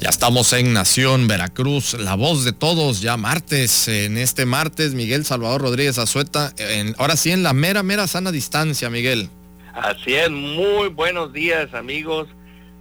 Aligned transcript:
Ya 0.00 0.10
estamos 0.10 0.52
en 0.52 0.74
Nación 0.74 1.26
Veracruz, 1.26 1.94
la 1.94 2.14
voz 2.16 2.44
de 2.44 2.52
todos, 2.52 3.00
ya 3.00 3.16
martes, 3.16 3.88
en 3.88 4.18
este 4.18 4.44
martes, 4.44 4.94
Miguel 4.94 5.24
Salvador 5.24 5.62
Rodríguez 5.62 5.98
Azueta, 5.98 6.52
ahora 6.98 7.16
sí 7.16 7.32
en 7.32 7.42
la 7.42 7.54
mera, 7.54 7.82
mera 7.82 8.06
sana 8.06 8.30
distancia, 8.30 8.90
Miguel. 8.90 9.30
Así 9.72 10.14
es, 10.14 10.30
muy 10.30 10.88
buenos 10.88 11.32
días 11.32 11.72
amigos. 11.72 12.28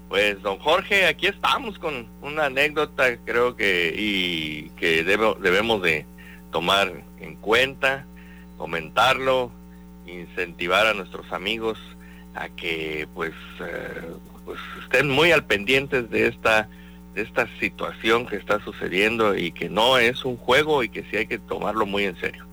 Pues 0.09 0.41
don 0.41 0.59
Jorge, 0.59 1.07
aquí 1.07 1.27
estamos 1.27 1.79
con 1.79 2.07
una 2.21 2.45
anécdota 2.45 3.17
creo 3.25 3.55
que 3.55 3.95
y 3.97 4.69
que 4.77 5.03
debemos 5.03 5.81
de 5.81 6.05
tomar 6.51 6.91
en 7.19 7.35
cuenta, 7.35 8.05
comentarlo, 8.57 9.51
incentivar 10.05 10.85
a 10.85 10.93
nuestros 10.93 11.31
amigos 11.31 11.79
a 12.35 12.49
que 12.49 13.07
pues, 13.15 13.33
eh, 13.61 14.01
pues 14.43 14.59
estén 14.83 15.09
muy 15.09 15.31
al 15.31 15.45
pendientes 15.45 16.09
de 16.09 16.27
esta 16.27 16.67
de 17.15 17.21
esta 17.21 17.47
situación 17.59 18.27
que 18.27 18.35
está 18.35 18.63
sucediendo 18.63 19.35
y 19.35 19.51
que 19.51 19.69
no 19.69 19.97
es 19.97 20.25
un 20.25 20.37
juego 20.37 20.83
y 20.83 20.89
que 20.89 21.03
sí 21.09 21.17
hay 21.17 21.27
que 21.27 21.39
tomarlo 21.39 21.85
muy 21.85 22.03
en 22.03 22.19
serio. 22.19 22.45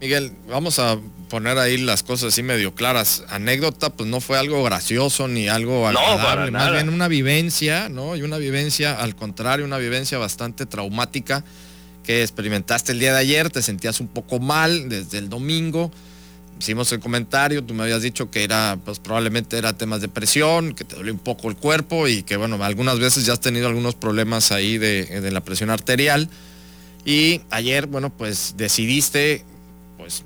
Miguel, 0.00 0.32
vamos 0.48 0.78
a 0.78 0.98
poner 1.28 1.58
ahí 1.58 1.76
las 1.76 2.02
cosas 2.02 2.28
así 2.28 2.42
medio 2.42 2.74
claras. 2.74 3.24
Anécdota, 3.28 3.90
pues 3.90 4.08
no 4.08 4.20
fue 4.20 4.38
algo 4.38 4.62
gracioso 4.62 5.28
ni 5.28 5.48
algo 5.48 5.86
agradable, 5.86 6.50
más 6.50 6.72
bien 6.72 6.88
una 6.88 7.08
vivencia, 7.08 7.88
¿no? 7.88 8.16
Y 8.16 8.22
una 8.22 8.38
vivencia, 8.38 8.98
al 8.98 9.14
contrario, 9.14 9.64
una 9.64 9.78
vivencia 9.78 10.16
bastante 10.18 10.64
traumática 10.64 11.44
que 12.02 12.22
experimentaste 12.22 12.92
el 12.92 12.98
día 12.98 13.12
de 13.12 13.18
ayer, 13.18 13.50
te 13.50 13.62
sentías 13.62 14.00
un 14.00 14.08
poco 14.08 14.38
mal 14.38 14.88
desde 14.88 15.18
el 15.18 15.28
domingo. 15.28 15.90
Hicimos 16.60 16.92
el 16.92 17.00
comentario, 17.00 17.64
tú 17.64 17.72
me 17.72 17.84
habías 17.84 18.02
dicho 18.02 18.30
que 18.30 18.44
era, 18.44 18.78
pues 18.84 18.98
probablemente 18.98 19.56
era 19.56 19.72
temas 19.72 20.02
de 20.02 20.08
presión, 20.08 20.74
que 20.74 20.84
te 20.84 20.94
dolía 20.94 21.12
un 21.12 21.18
poco 21.18 21.48
el 21.48 21.56
cuerpo 21.56 22.06
y 22.06 22.22
que 22.22 22.36
bueno, 22.36 22.62
algunas 22.62 22.98
veces 22.98 23.24
ya 23.24 23.32
has 23.32 23.40
tenido 23.40 23.66
algunos 23.66 23.94
problemas 23.94 24.52
ahí 24.52 24.76
de, 24.76 25.22
de 25.22 25.30
la 25.30 25.40
presión 25.40 25.70
arterial. 25.70 26.28
Y 27.06 27.40
ayer, 27.50 27.86
bueno, 27.86 28.10
pues 28.10 28.54
decidiste 28.58 29.44
pues 29.96 30.24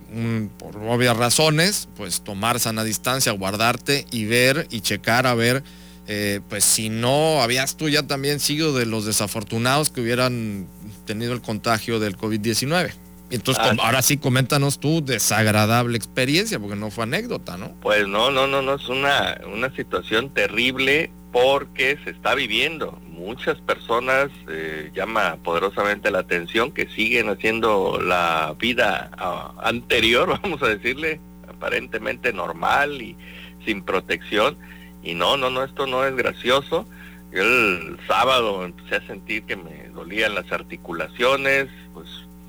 por 0.58 0.76
obvias 0.76 1.16
razones, 1.16 1.88
pues 1.96 2.22
tomar 2.22 2.58
sana 2.58 2.82
distancia, 2.84 3.32
guardarte 3.32 4.06
y 4.10 4.24
ver 4.24 4.66
y 4.70 4.80
checar 4.80 5.26
a 5.26 5.34
ver, 5.34 5.62
eh, 6.06 6.40
pues 6.48 6.64
si 6.64 6.90
no 6.90 7.42
habías 7.42 7.76
tú 7.76 7.88
ya 7.88 8.04
también 8.04 8.38
sido 8.38 8.74
de 8.74 8.86
los 8.86 9.04
desafortunados 9.04 9.90
que 9.90 10.00
hubieran 10.00 10.66
tenido 11.06 11.32
el 11.32 11.40
contagio 11.40 11.98
del 11.98 12.16
COVID-19. 12.16 12.92
Entonces, 13.34 13.64
ah. 13.66 13.74
ahora 13.82 14.02
sí, 14.02 14.16
coméntanos 14.16 14.78
tu 14.78 15.04
desagradable 15.04 15.96
experiencia, 15.96 16.58
porque 16.58 16.76
no 16.76 16.90
fue 16.90 17.04
anécdota, 17.04 17.56
¿no? 17.56 17.74
Pues 17.80 18.06
no, 18.06 18.30
no, 18.30 18.46
no, 18.46 18.62
no, 18.62 18.74
es 18.74 18.88
una, 18.88 19.40
una 19.52 19.74
situación 19.74 20.30
terrible 20.30 21.10
porque 21.32 21.98
se 22.04 22.10
está 22.10 22.34
viviendo 22.36 23.00
muchas 23.08 23.60
personas 23.60 24.30
eh, 24.48 24.90
llama 24.94 25.38
poderosamente 25.42 26.10
la 26.10 26.20
atención 26.20 26.72
que 26.72 26.88
siguen 26.88 27.28
haciendo 27.28 28.00
la 28.00 28.54
vida 28.58 29.10
ah, 29.16 29.54
anterior, 29.62 30.38
vamos 30.42 30.62
a 30.62 30.68
decirle, 30.68 31.20
aparentemente 31.48 32.32
normal 32.32 33.00
y 33.00 33.16
sin 33.64 33.82
protección. 33.82 34.56
Y 35.02 35.14
no, 35.14 35.36
no, 35.36 35.50
no, 35.50 35.64
esto 35.64 35.86
no 35.86 36.04
es 36.04 36.14
gracioso. 36.14 36.86
Yo 37.32 37.42
el 37.42 37.98
sábado 38.06 38.64
empecé 38.64 38.96
a 38.96 39.06
sentir 39.06 39.44
que 39.44 39.56
me 39.56 39.88
dolían 39.88 40.34
las 40.34 40.50
articulaciones, 40.52 41.68
pues 41.92 42.08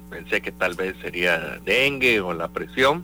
pensé 0.10 0.42
que 0.42 0.52
tal 0.52 0.76
vez 0.76 0.96
sería 1.02 1.60
dengue 1.64 2.22
o 2.22 2.34
la 2.34 2.48
presión. 2.48 3.04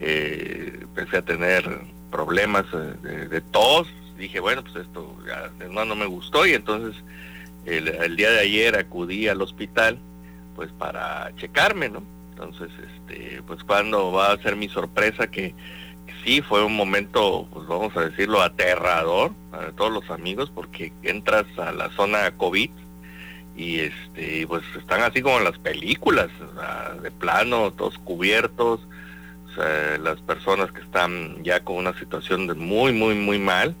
Eh, 0.00 0.78
empecé 0.82 1.18
a 1.18 1.22
tener 1.22 1.68
problemas 2.10 2.64
eh, 2.72 3.28
de 3.28 3.40
tos, 3.40 3.88
dije, 4.16 4.40
bueno, 4.40 4.62
pues 4.62 4.76
esto 4.76 5.16
ya, 5.26 5.50
no, 5.68 5.84
no 5.84 5.94
me 5.94 6.06
gustó 6.06 6.46
y 6.46 6.54
entonces 6.54 6.94
el, 7.64 8.16
día 8.16 8.30
de 8.30 8.40
ayer 8.40 8.76
acudí 8.76 9.28
al 9.28 9.42
hospital 9.42 9.98
pues 10.56 10.70
para 10.72 11.34
checarme, 11.36 11.88
¿no? 11.88 12.02
Entonces, 12.30 12.70
este, 12.78 13.42
pues 13.46 13.62
cuando 13.64 14.12
va 14.12 14.32
a 14.32 14.38
ser 14.38 14.56
mi 14.56 14.68
sorpresa 14.68 15.30
que, 15.30 15.54
sí 16.24 16.42
fue 16.42 16.62
un 16.64 16.76
momento, 16.76 17.46
pues 17.52 17.66
vamos 17.66 17.96
a 17.96 18.02
decirlo, 18.02 18.42
aterrador 18.42 19.32
para 19.50 19.72
todos 19.72 19.92
los 19.92 20.10
amigos 20.10 20.50
porque 20.54 20.92
entras 21.02 21.46
a 21.58 21.72
la 21.72 21.88
zona 21.90 22.30
COVID 22.32 22.70
y 23.56 23.80
este, 23.80 24.46
pues 24.46 24.62
están 24.78 25.02
así 25.02 25.22
como 25.22 25.38
en 25.38 25.44
las 25.44 25.58
películas, 25.58 26.28
de 27.02 27.10
plano, 27.10 27.72
todos 27.72 27.98
cubiertos, 27.98 28.80
las 30.02 30.20
personas 30.20 30.72
que 30.72 30.80
están 30.80 31.42
ya 31.42 31.60
con 31.60 31.76
una 31.76 31.98
situación 31.98 32.46
de 32.46 32.54
muy, 32.54 32.92
muy, 32.92 33.14
muy 33.14 33.38
mal 33.38 33.74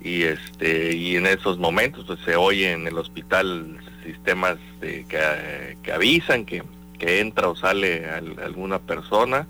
y 0.00 0.22
este 0.22 0.94
y 0.94 1.16
en 1.16 1.26
esos 1.26 1.58
momentos 1.58 2.04
pues 2.06 2.20
se 2.20 2.36
oye 2.36 2.72
en 2.72 2.86
el 2.86 2.96
hospital 2.98 3.78
sistemas 4.04 4.56
de, 4.80 5.04
que, 5.08 5.92
avisan 5.92 6.44
que, 6.44 6.62
que, 6.98 7.20
entra 7.20 7.48
o 7.48 7.56
sale 7.56 8.08
alguna 8.08 8.78
persona 8.78 9.48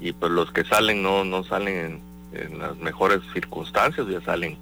y 0.00 0.12
pues 0.12 0.30
los 0.32 0.50
que 0.52 0.64
salen 0.64 1.02
no 1.02 1.24
no 1.24 1.44
salen 1.44 2.02
en, 2.32 2.58
las 2.58 2.76
mejores 2.78 3.20
circunstancias 3.32 4.06
ya 4.08 4.20
salen 4.20 4.58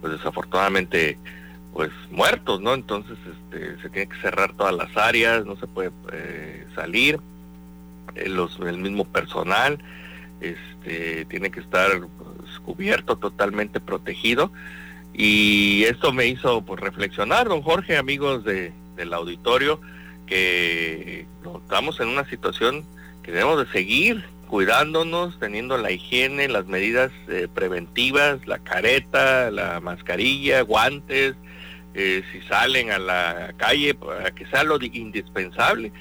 pues 0.00 0.12
desafortunadamente 0.14 1.16
pues 1.74 1.90
muertos 2.10 2.62
no 2.62 2.72
entonces 2.72 3.18
este 3.26 3.82
se 3.82 3.90
tiene 3.90 4.08
que 4.08 4.20
cerrar 4.22 4.54
todas 4.54 4.74
las 4.74 4.96
áreas 4.96 5.44
no 5.44 5.56
se 5.56 5.66
puede 5.66 5.90
eh, 6.12 6.66
salir 6.74 7.20
eh, 8.14 8.28
los 8.30 8.58
el 8.60 8.78
mismo 8.78 9.04
personal 9.04 9.78
este 10.40 11.26
tiene 11.26 11.50
que 11.50 11.60
estar 11.60 11.90
cubierto, 12.64 13.16
totalmente 13.16 13.80
protegido. 13.80 14.50
Y 15.12 15.84
esto 15.84 16.12
me 16.12 16.26
hizo 16.26 16.62
pues, 16.62 16.80
reflexionar, 16.80 17.48
don 17.48 17.62
Jorge, 17.62 17.96
amigos 17.96 18.44
de, 18.44 18.72
del 18.96 19.12
auditorio, 19.12 19.80
que 20.26 21.26
estamos 21.62 22.00
en 22.00 22.08
una 22.08 22.28
situación 22.28 22.84
que 23.22 23.30
debemos 23.30 23.64
de 23.64 23.72
seguir 23.72 24.24
cuidándonos, 24.48 25.38
teniendo 25.38 25.78
la 25.78 25.90
higiene, 25.90 26.48
las 26.48 26.66
medidas 26.66 27.12
eh, 27.28 27.48
preventivas, 27.52 28.46
la 28.46 28.58
careta, 28.58 29.50
la 29.50 29.80
mascarilla, 29.80 30.62
guantes, 30.62 31.34
eh, 31.94 32.22
si 32.32 32.40
salen 32.42 32.90
a 32.90 32.98
la 32.98 33.54
calle, 33.56 33.94
para 33.94 34.30
que 34.32 34.46
sea 34.46 34.64
lo 34.64 34.78
indispensable 34.80 35.92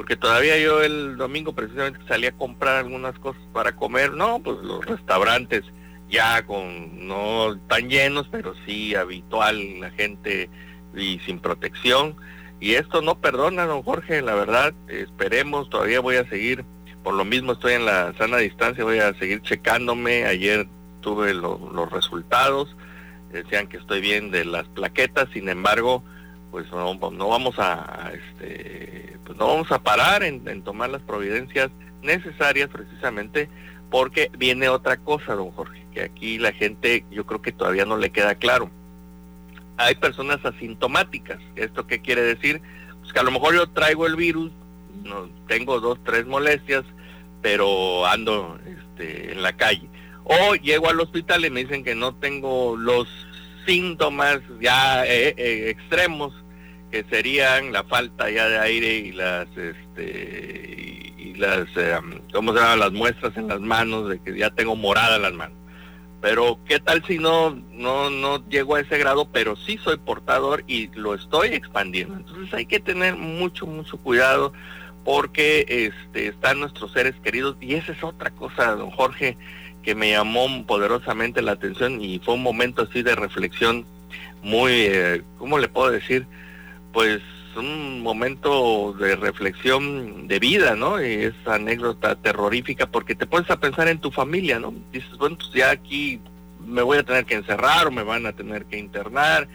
porque 0.00 0.16
todavía 0.16 0.58
yo 0.58 0.82
el 0.82 1.18
domingo 1.18 1.52
precisamente 1.52 2.00
salí 2.08 2.26
a 2.26 2.32
comprar 2.32 2.78
algunas 2.78 3.18
cosas 3.18 3.42
para 3.52 3.76
comer, 3.76 4.14
no, 4.14 4.40
pues 4.42 4.56
los 4.62 4.82
restaurantes 4.86 5.62
ya 6.08 6.42
con 6.46 7.06
no 7.06 7.58
tan 7.68 7.90
llenos, 7.90 8.26
pero 8.32 8.54
sí 8.64 8.94
habitual 8.94 9.78
la 9.78 9.90
gente 9.90 10.48
y 10.96 11.18
sin 11.26 11.38
protección. 11.38 12.16
Y 12.60 12.76
esto 12.76 13.02
no 13.02 13.20
perdona, 13.20 13.66
don 13.66 13.82
Jorge, 13.82 14.22
la 14.22 14.34
verdad, 14.34 14.72
esperemos, 14.88 15.68
todavía 15.68 16.00
voy 16.00 16.16
a 16.16 16.26
seguir, 16.30 16.64
por 17.02 17.12
lo 17.12 17.26
mismo 17.26 17.52
estoy 17.52 17.74
en 17.74 17.84
la 17.84 18.14
sana 18.16 18.38
distancia, 18.38 18.84
voy 18.84 19.00
a 19.00 19.12
seguir 19.18 19.42
checándome, 19.42 20.24
ayer 20.24 20.66
tuve 21.02 21.34
los 21.34 21.92
resultados, 21.92 22.74
decían 23.32 23.68
que 23.68 23.76
estoy 23.76 24.00
bien 24.00 24.30
de 24.30 24.44
las 24.44 24.66
plaquetas, 24.68 25.28
sin 25.32 25.48
embargo, 25.48 26.02
pues 26.50 26.70
no, 26.70 27.28
vamos 27.28 27.54
a, 27.58 28.12
este, 28.12 29.16
pues 29.24 29.38
no 29.38 29.46
vamos 29.46 29.70
a 29.70 29.82
parar 29.82 30.22
en, 30.22 30.46
en 30.48 30.62
tomar 30.62 30.90
las 30.90 31.02
providencias 31.02 31.70
necesarias 32.02 32.68
precisamente 32.70 33.48
porque 33.90 34.30
viene 34.36 34.68
otra 34.68 34.96
cosa, 34.96 35.34
don 35.34 35.50
Jorge, 35.50 35.84
que 35.92 36.02
aquí 36.02 36.38
la 36.38 36.52
gente 36.52 37.04
yo 37.10 37.26
creo 37.26 37.42
que 37.42 37.52
todavía 37.52 37.84
no 37.84 37.96
le 37.96 38.10
queda 38.10 38.36
claro. 38.36 38.70
Hay 39.76 39.96
personas 39.96 40.44
asintomáticas. 40.44 41.40
¿Esto 41.56 41.86
qué 41.86 42.00
quiere 42.00 42.22
decir? 42.22 42.62
Pues 43.00 43.12
que 43.12 43.20
a 43.20 43.24
lo 43.24 43.30
mejor 43.30 43.54
yo 43.54 43.68
traigo 43.68 44.06
el 44.06 44.14
virus, 44.14 44.52
no, 45.02 45.28
tengo 45.48 45.80
dos, 45.80 45.98
tres 46.04 46.26
molestias, 46.26 46.84
pero 47.42 48.06
ando 48.06 48.58
este, 48.66 49.32
en 49.32 49.42
la 49.42 49.56
calle. 49.56 49.88
O 50.24 50.54
llego 50.54 50.88
al 50.88 51.00
hospital 51.00 51.44
y 51.44 51.50
me 51.50 51.64
dicen 51.64 51.84
que 51.84 51.94
no 51.94 52.14
tengo 52.14 52.76
los 52.76 53.08
síntomas 53.66 54.40
ya 54.60 55.04
eh, 55.04 55.34
eh, 55.36 55.70
extremos, 55.70 56.32
que 56.90 57.04
serían 57.10 57.72
la 57.72 57.84
falta 57.84 58.30
ya 58.30 58.48
de 58.48 58.58
aire 58.58 58.94
y 58.96 59.12
las 59.12 59.46
este, 59.56 60.80
las, 61.40 61.66
eh, 61.76 61.98
¿cómo 62.32 62.52
se 62.52 62.60
llaman? 62.60 62.78
Las 62.78 62.92
muestras 62.92 63.36
en 63.36 63.48
las 63.48 63.60
manos, 63.60 64.08
de 64.08 64.20
que 64.20 64.36
ya 64.36 64.50
tengo 64.50 64.76
morada 64.76 65.16
en 65.16 65.22
las 65.22 65.32
manos. 65.32 65.58
Pero 66.20 66.58
qué 66.66 66.78
tal 66.78 67.02
si 67.06 67.18
no, 67.18 67.50
no, 67.72 68.10
no 68.10 68.46
llego 68.48 68.76
a 68.76 68.80
ese 68.80 68.98
grado, 68.98 69.28
pero 69.32 69.56
sí 69.56 69.78
soy 69.82 69.96
portador 69.96 70.62
y 70.66 70.88
lo 70.88 71.14
estoy 71.14 71.48
expandiendo. 71.48 72.14
Entonces 72.14 72.52
hay 72.52 72.66
que 72.66 72.78
tener 72.78 73.16
mucho, 73.16 73.66
mucho 73.66 73.96
cuidado 73.96 74.52
porque 75.02 75.64
este, 75.66 76.28
están 76.28 76.60
nuestros 76.60 76.92
seres 76.92 77.14
queridos 77.24 77.56
y 77.60 77.74
esa 77.74 77.92
es 77.92 78.04
otra 78.04 78.30
cosa, 78.30 78.76
don 78.76 78.90
Jorge, 78.90 79.38
que 79.90 79.96
me 79.96 80.12
llamó 80.12 80.46
poderosamente 80.66 81.42
la 81.42 81.50
atención 81.50 82.00
y 82.00 82.20
fue 82.20 82.34
un 82.34 82.44
momento 82.44 82.82
así 82.82 83.02
de 83.02 83.16
reflexión 83.16 83.84
muy, 84.40 84.70
eh, 84.72 85.22
¿cómo 85.36 85.58
le 85.58 85.66
puedo 85.66 85.90
decir? 85.90 86.28
Pues 86.92 87.20
un 87.56 88.00
momento 88.00 88.92
de 88.92 89.16
reflexión 89.16 90.28
de 90.28 90.38
vida, 90.38 90.76
¿no? 90.76 91.04
Y 91.04 91.24
esa 91.24 91.56
anécdota 91.56 92.14
terrorífica 92.14 92.86
porque 92.86 93.16
te 93.16 93.26
pones 93.26 93.50
a 93.50 93.58
pensar 93.58 93.88
en 93.88 93.98
tu 93.98 94.12
familia, 94.12 94.60
¿no? 94.60 94.72
Dices, 94.92 95.10
bueno, 95.18 95.36
pues 95.36 95.50
ya 95.54 95.70
aquí 95.70 96.20
me 96.64 96.82
voy 96.82 96.98
a 96.98 97.02
tener 97.02 97.24
que 97.24 97.34
encerrar 97.34 97.88
o 97.88 97.90
me 97.90 98.04
van 98.04 98.26
a 98.26 98.32
tener 98.32 98.66
que 98.66 98.78
internar 98.78 99.48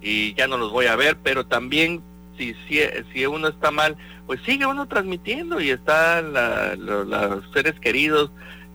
y 0.00 0.32
ya 0.36 0.46
no 0.46 0.56
los 0.56 0.72
voy 0.72 0.86
a 0.86 0.96
ver, 0.96 1.18
pero 1.22 1.44
también 1.44 2.00
si, 2.38 2.54
si, 2.66 2.80
si 3.12 3.26
uno 3.26 3.48
está 3.48 3.70
mal, 3.70 3.98
pues 4.26 4.40
sigue 4.46 4.64
uno 4.64 4.88
transmitiendo 4.88 5.60
y 5.60 5.68
están 5.68 6.32
los 6.78 7.44
seres 7.52 7.78
queridos, 7.78 8.30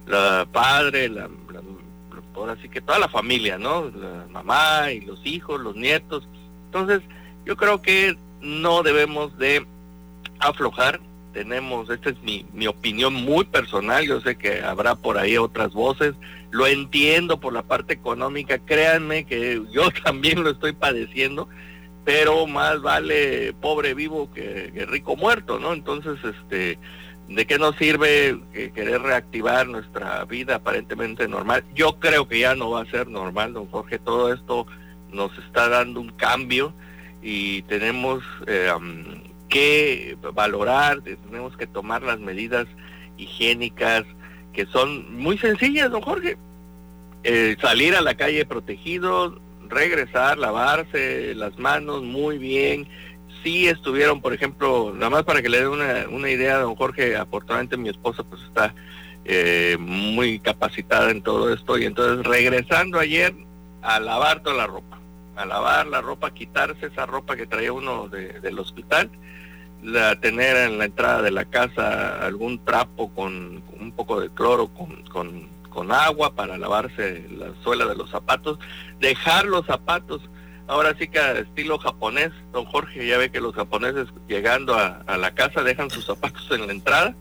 la 0.08 0.48
padre, 0.52 1.10
la, 1.10 1.30
la, 1.52 2.52
así 2.52 2.70
que 2.70 2.82
toda 2.82 3.00
la 3.00 3.10
familia, 3.10 3.58
¿no? 3.58 3.90
La 3.90 4.26
mamá 4.32 4.92
y 4.92 5.02
los 5.02 5.26
hijos, 5.26 5.60
los 5.60 5.76
nietos. 5.76 6.28
Entonces, 6.66 7.02
yo 7.46 7.56
creo 7.56 7.82
que 7.82 8.18
no 8.42 8.84
debemos 8.84 9.38
de 9.38 9.66
aflojar. 10.40 11.00
Tenemos, 11.34 11.90
esta 11.90 12.10
es 12.10 12.22
mi, 12.24 12.46
mi 12.54 12.68
opinión 12.68 13.14
muy 13.14 13.46
personal, 13.46 14.06
yo 14.06 14.22
sé 14.22 14.38
que 14.38 14.62
habrá 14.62 14.96
por 14.96 15.18
ahí 15.18 15.38
otras 15.38 15.72
voces, 15.74 16.16
lo 16.50 16.66
entiendo 16.66 17.40
por 17.40 17.54
la 17.54 17.62
parte 17.62 17.94
económica, 17.94 18.58
créanme 18.58 19.26
que 19.26 19.62
yo 19.72 19.90
también 20.04 20.44
lo 20.44 20.52
estoy 20.52 20.74
padeciendo, 20.74 21.48
pero 22.06 22.48
más 22.48 22.82
vale 22.82 23.54
pobre 23.62 23.94
vivo 23.94 24.32
que, 24.34 24.72
rico 24.88 25.16
muerto, 25.16 25.60
¿no? 25.60 25.74
Entonces, 25.74 26.18
este, 26.24 26.80
¿de 27.28 27.46
qué 27.46 27.58
nos 27.58 27.76
sirve 27.76 28.40
querer 28.74 29.02
reactivar 29.02 29.68
nuestra 29.68 30.24
vida 30.26 30.56
aparentemente 30.56 31.28
normal? 31.28 31.64
Yo 31.76 32.00
creo 32.00 32.28
que 32.28 32.40
ya 32.40 32.56
no 32.56 32.72
va 32.72 32.82
a 32.82 32.92
ser 32.92 33.08
normal, 33.08 33.54
don 33.54 33.68
Jorge, 33.68 34.00
todo 34.00 34.34
esto 34.34 34.66
nos 35.12 35.38
está 35.38 35.70
dando 35.70 36.02
un 36.02 36.12
cambio 36.12 36.74
y 37.22 37.62
tenemos 37.64 38.24
eh, 38.46 38.72
que 39.50 40.18
valorar, 40.34 41.02
tenemos 41.02 41.56
que 41.58 41.68
tomar 41.68 42.04
las 42.04 42.20
medidas 42.20 42.68
higiénicas 43.18 44.04
que 44.54 44.66
son 44.66 45.16
muy 45.16 45.38
sencillas, 45.38 45.92
don 45.92 46.02
Jorge. 46.02 46.38
Eh, 47.24 47.58
salir 47.62 47.96
a 47.96 48.02
la 48.02 48.16
calle 48.16 48.46
protegido, 48.46 49.40
regresar, 49.70 50.38
lavarse 50.38 51.36
las 51.36 51.58
manos 51.60 52.04
muy 52.04 52.38
bien. 52.38 52.88
Estuvieron, 53.68 54.22
por 54.22 54.34
ejemplo, 54.34 54.92
nada 54.94 55.10
más 55.10 55.24
para 55.24 55.42
que 55.42 55.50
le 55.50 55.60
dé 55.60 55.68
una, 55.68 56.30
idea, 56.30 56.60
don 56.60 56.76
Jorge, 56.76 57.16
afortunadamente 57.16 57.78
mi 57.78 57.90
esposa 57.90 58.24
pues 58.24 58.42
está 58.44 58.74
eh, 59.26 59.78
muy 59.80 60.40
capacitada 60.40 61.12
en 61.12 61.22
todo 61.22 61.54
esto 61.54 61.78
y 61.78 61.86
entonces 61.86 62.26
regresando 62.26 63.00
ayer 63.00 63.34
a 63.82 64.00
lavar 64.00 64.42
toda 64.42 64.56
la 64.56 64.68
ropa 64.68 64.98
a 65.38 65.46
lavar 65.46 65.88
la 65.88 66.02
ropa, 66.02 66.32
quitarse 66.32 66.88
esa 66.88 67.06
ropa 67.06 67.36
que 67.36 67.46
traía 67.46 67.72
uno 67.72 68.10
del 68.10 68.60
hospital, 68.60 69.10
la, 69.84 70.20
tener 70.20 70.58
en 70.58 70.80
la 70.80 70.86
entrada 70.86 71.22
de 71.22 71.32
la 71.32 71.46
casa 71.46 72.26
algún 72.26 72.64
trapo 72.66 73.14
con, 73.14 73.64
un 73.80 73.92
poco 73.96 74.20
de 74.20 74.30
cloro, 74.30 74.68
con, 74.70 75.04
con, 75.04 75.56
agua 75.92 76.34
para 76.34 76.58
lavarse 76.58 77.28
la 77.30 77.54
suela 77.62 77.86
de 77.86 77.96
los 77.96 78.10
zapatos, 78.10 78.58
dejar 79.00 79.46
los 79.46 79.64
zapatos, 79.68 80.28
ahora 80.68 80.96
sí 81.00 81.08
que 81.08 81.20
estilo 81.40 81.80
japonés, 81.80 82.32
don 82.52 82.66
Jorge 82.66 83.08
ya 83.08 83.18
ve 83.18 83.32
que 83.32 83.42
los 83.42 83.56
japoneses 83.56 84.08
llegando 84.28 84.76
a, 84.76 85.04
a 85.08 85.18
la 85.18 85.34
casa 85.34 85.64
dejan 85.64 85.90
sus 85.90 86.06
zapatos 86.06 86.48
en 86.52 86.68
la 86.68 86.74
entrada 86.74 87.16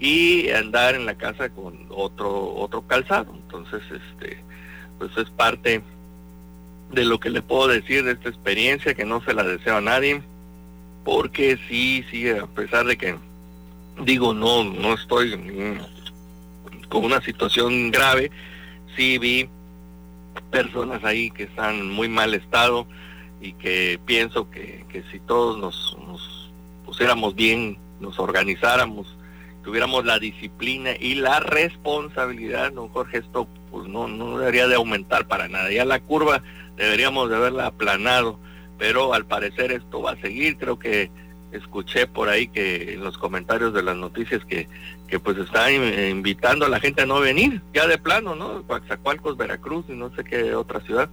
y 0.00 0.50
andar 0.50 0.94
en 0.94 1.06
la 1.06 1.14
casa 1.14 1.48
con 1.48 1.86
otro 1.90 2.54
otro 2.54 2.86
calzado. 2.86 3.34
Entonces 3.34 3.82
este 3.90 4.42
pues 4.98 5.16
es 5.16 5.30
parte 5.30 5.82
de 6.92 7.04
lo 7.04 7.20
que 7.20 7.30
le 7.30 7.42
puedo 7.42 7.68
decir 7.68 8.04
de 8.04 8.12
esta 8.12 8.28
experiencia, 8.28 8.94
que 8.94 9.04
no 9.04 9.22
se 9.22 9.34
la 9.34 9.42
deseo 9.42 9.76
a 9.76 9.80
nadie, 9.80 10.22
porque 11.04 11.58
sí, 11.68 12.04
sí, 12.10 12.28
a 12.30 12.46
pesar 12.46 12.86
de 12.86 12.96
que 12.96 13.16
digo, 14.02 14.32
no, 14.32 14.64
no 14.64 14.94
estoy 14.94 15.38
con 16.88 17.04
una 17.04 17.20
situación 17.20 17.90
grave, 17.90 18.30
sí 18.96 19.18
vi 19.18 19.48
personas 20.42 21.04
ahí 21.04 21.30
que 21.30 21.44
están 21.44 21.76
en 21.76 21.90
muy 21.90 22.08
mal 22.08 22.34
estado 22.34 22.86
y 23.40 23.52
que 23.54 24.00
pienso 24.04 24.50
que, 24.50 24.84
que 24.88 25.02
si 25.10 25.20
todos 25.20 25.58
nos, 25.58 25.96
nos 26.06 26.52
pusiéramos 26.84 27.34
bien, 27.34 27.78
nos 28.00 28.18
organizáramos, 28.18 29.16
tuviéramos 29.62 30.04
la 30.04 30.18
disciplina 30.18 30.92
y 30.98 31.14
la 31.14 31.40
responsabilidad, 31.40 32.72
don 32.72 32.88
Jorge, 32.88 33.18
esto 33.18 33.46
pues 33.70 33.86
no, 33.88 34.08
no 34.08 34.38
debería 34.38 34.66
de 34.66 34.76
aumentar 34.76 35.26
para 35.28 35.48
nada. 35.48 35.70
Ya 35.70 35.84
la 35.84 36.00
curva 36.00 36.42
deberíamos 36.76 37.28
de 37.28 37.36
haberla 37.36 37.66
aplanado, 37.66 38.38
pero 38.78 39.12
al 39.14 39.26
parecer 39.26 39.72
esto 39.72 40.00
va 40.02 40.12
a 40.12 40.20
seguir. 40.20 40.56
Creo 40.56 40.78
que 40.78 41.10
escuché 41.52 42.06
por 42.06 42.28
ahí 42.28 42.48
que 42.48 42.94
en 42.94 43.02
los 43.02 43.18
comentarios 43.18 43.72
de 43.72 43.82
las 43.82 43.96
noticias 43.96 44.44
que, 44.44 44.68
que 45.08 45.18
pues 45.18 45.38
están 45.38 45.72
invitando 45.72 46.66
a 46.66 46.68
la 46.68 46.80
gente 46.80 47.02
a 47.02 47.06
no 47.06 47.20
venir, 47.20 47.60
ya 47.72 47.86
de 47.86 47.98
plano, 47.98 48.34
¿no? 48.34 48.62
Coaxacualcos, 48.64 49.36
Veracruz 49.36 49.86
y 49.88 49.92
no 49.92 50.14
sé 50.14 50.24
qué 50.24 50.54
otra 50.54 50.80
ciudad. 50.80 51.08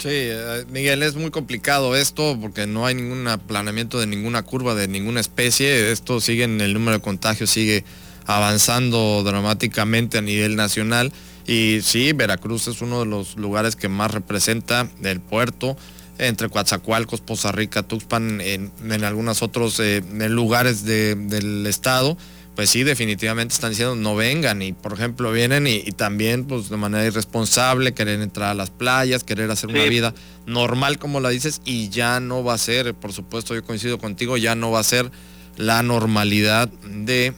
Sí, 0.00 0.08
eh, 0.08 0.64
Miguel, 0.70 1.02
es 1.02 1.14
muy 1.14 1.30
complicado 1.30 1.94
esto 1.94 2.38
porque 2.40 2.66
no 2.66 2.86
hay 2.86 2.94
ningún 2.94 3.28
planeamiento 3.46 4.00
de 4.00 4.06
ninguna 4.06 4.42
curva 4.42 4.74
de 4.74 4.88
ninguna 4.88 5.20
especie. 5.20 5.92
Esto 5.92 6.22
sigue 6.22 6.44
en 6.44 6.62
el 6.62 6.72
número 6.72 6.92
de 6.92 7.02
contagios, 7.02 7.50
sigue 7.50 7.84
avanzando 8.24 9.22
dramáticamente 9.22 10.16
a 10.16 10.22
nivel 10.22 10.56
nacional. 10.56 11.12
Y 11.46 11.80
sí, 11.82 12.14
Veracruz 12.14 12.68
es 12.68 12.80
uno 12.80 13.00
de 13.00 13.06
los 13.06 13.36
lugares 13.36 13.76
que 13.76 13.90
más 13.90 14.10
representa 14.10 14.88
el 15.02 15.20
puerto, 15.20 15.76
entre 16.20 16.48
Coatzacoalcos, 16.48 17.20
Poza 17.20 17.50
Rica, 17.50 17.82
Tuxpan, 17.82 18.40
en, 18.40 18.70
algunos 19.04 19.42
otros 19.42 19.80
eh, 19.80 20.02
lugares 20.28 20.84
del 20.84 21.66
estado, 21.66 22.16
pues 22.54 22.68
sí, 22.68 22.82
definitivamente 22.82 23.54
están 23.54 23.70
diciendo 23.70 23.94
no 23.96 24.14
vengan 24.16 24.60
y 24.60 24.74
por 24.74 24.92
ejemplo 24.92 25.32
vienen 25.32 25.66
y, 25.66 25.80
también 25.92 26.44
pues 26.44 26.68
de 26.68 26.76
manera 26.76 27.06
irresponsable 27.06 27.94
querer 27.94 28.20
entrar 28.20 28.50
a 28.50 28.54
las 28.54 28.70
playas, 28.70 29.24
querer 29.24 29.50
hacer 29.50 29.70
una 29.70 29.84
vida 29.84 30.12
normal 30.44 30.98
como 30.98 31.20
la 31.20 31.30
dices 31.30 31.62
y 31.64 31.88
ya 31.88 32.20
no 32.20 32.44
va 32.44 32.54
a 32.54 32.58
ser, 32.58 32.94
por 32.94 33.12
supuesto 33.14 33.54
yo 33.54 33.64
coincido 33.64 33.98
contigo, 33.98 34.36
ya 34.36 34.54
no 34.54 34.70
va 34.70 34.80
a 34.80 34.84
ser 34.84 35.10
la 35.56 35.82
normalidad 35.82 36.68
de 36.68 37.32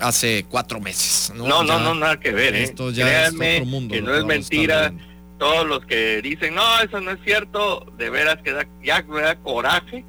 hace 0.00 0.44
cuatro 0.50 0.80
meses. 0.80 1.32
No, 1.34 1.62
no, 1.62 1.80
no, 1.80 1.94
nada 1.94 2.20
que 2.20 2.32
ver. 2.32 2.54
¿eh? 2.56 2.64
Esto 2.64 2.90
ya 2.90 3.28
es 3.28 3.34
otro 3.34 3.64
mundo, 3.64 3.94
que 3.94 4.02
no 4.02 4.14
es 4.14 4.24
mentira. 4.24 4.92
Todos 5.38 5.66
los 5.66 5.84
que 5.84 6.22
dicen, 6.22 6.54
no, 6.54 6.80
eso 6.80 7.00
no 7.00 7.10
es 7.10 7.18
cierto, 7.24 7.86
de 7.98 8.10
veras 8.10 8.38
que 8.42 8.52
da, 8.52 8.66
ya 8.82 9.02
me 9.02 9.20
da 9.20 9.36
coraje, 9.36 10.04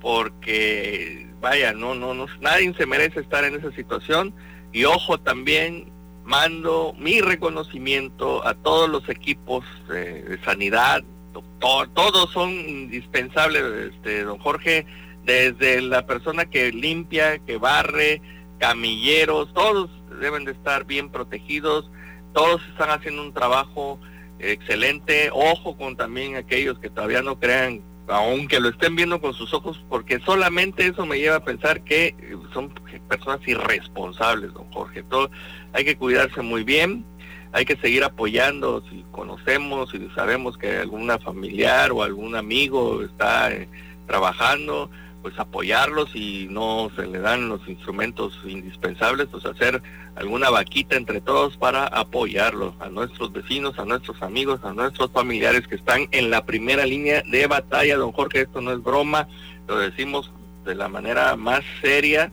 porque, 0.00 1.26
vaya, 1.40 1.72
no, 1.72 1.94
no, 1.94 2.14
no, 2.14 2.26
nadie 2.40 2.72
se 2.74 2.86
merece 2.86 3.20
estar 3.20 3.44
en 3.44 3.56
esa 3.56 3.72
situación. 3.72 4.34
Y 4.72 4.84
ojo 4.84 5.18
también, 5.18 5.90
mando 6.24 6.94
mi 6.98 7.20
reconocimiento 7.20 8.46
a 8.46 8.54
todos 8.54 8.88
los 8.88 9.08
equipos 9.08 9.64
de 9.88 10.38
sanidad, 10.44 11.02
doctor, 11.32 11.88
todos 11.94 12.30
son 12.30 12.50
indispensables, 12.50 13.92
este, 13.92 14.24
don 14.24 14.38
Jorge, 14.38 14.86
desde 15.24 15.80
la 15.80 16.06
persona 16.06 16.44
que 16.46 16.72
limpia, 16.72 17.38
que 17.38 17.56
barre, 17.56 18.22
camilleros, 18.58 19.52
todos 19.54 19.90
deben 20.20 20.44
de 20.44 20.52
estar 20.52 20.84
bien 20.84 21.08
protegidos, 21.08 21.90
todos 22.32 22.62
están 22.68 22.90
haciendo 22.90 23.22
un 23.22 23.32
trabajo 23.32 23.98
excelente, 24.40 25.30
ojo 25.32 25.76
con 25.76 25.96
también 25.96 26.36
aquellos 26.36 26.78
que 26.78 26.90
todavía 26.90 27.22
no 27.22 27.38
crean, 27.38 27.82
aunque 28.08 28.60
lo 28.60 28.68
estén 28.68 28.96
viendo 28.96 29.20
con 29.20 29.34
sus 29.34 29.52
ojos, 29.54 29.84
porque 29.88 30.18
solamente 30.20 30.86
eso 30.86 31.06
me 31.06 31.18
lleva 31.18 31.36
a 31.36 31.44
pensar 31.44 31.82
que 31.82 32.14
son 32.52 32.72
personas 33.08 33.40
irresponsables, 33.46 34.52
don 34.52 34.70
Jorge. 34.72 35.02
Todo, 35.04 35.30
hay 35.72 35.84
que 35.84 35.96
cuidarse 35.96 36.42
muy 36.42 36.64
bien, 36.64 37.04
hay 37.52 37.64
que 37.64 37.76
seguir 37.76 38.04
apoyando 38.04 38.82
si 38.90 39.04
conocemos, 39.10 39.90
si 39.90 40.08
sabemos 40.14 40.56
que 40.56 40.78
alguna 40.78 41.18
familiar 41.18 41.92
o 41.92 42.02
algún 42.02 42.36
amigo 42.36 43.02
está 43.02 43.52
eh, 43.52 43.68
trabajando, 44.06 44.90
pues 45.22 45.38
apoyarlos 45.38 46.14
y 46.14 46.46
no 46.50 46.90
se 46.96 47.06
le 47.06 47.18
dan 47.18 47.48
los 47.48 47.66
instrumentos 47.68 48.38
indispensables, 48.46 49.28
pues 49.30 49.44
hacer 49.44 49.82
alguna 50.16 50.50
vaquita 50.50 50.96
entre 50.96 51.20
todos 51.20 51.56
para 51.56 51.86
apoyarlos, 51.86 52.74
a 52.80 52.88
nuestros 52.88 53.32
vecinos, 53.32 53.78
a 53.78 53.84
nuestros 53.84 54.20
amigos, 54.22 54.60
a 54.64 54.72
nuestros 54.72 55.10
familiares 55.12 55.66
que 55.66 55.76
están 55.76 56.08
en 56.10 56.30
la 56.30 56.44
primera 56.44 56.84
línea 56.86 57.22
de 57.30 57.46
batalla, 57.46 57.96
don 57.96 58.12
Jorge, 58.12 58.42
esto 58.42 58.60
no 58.60 58.72
es 58.72 58.82
broma, 58.82 59.28
lo 59.68 59.78
decimos 59.78 60.30
de 60.64 60.74
la 60.74 60.88
manera 60.88 61.36
más 61.36 61.62
seria 61.80 62.32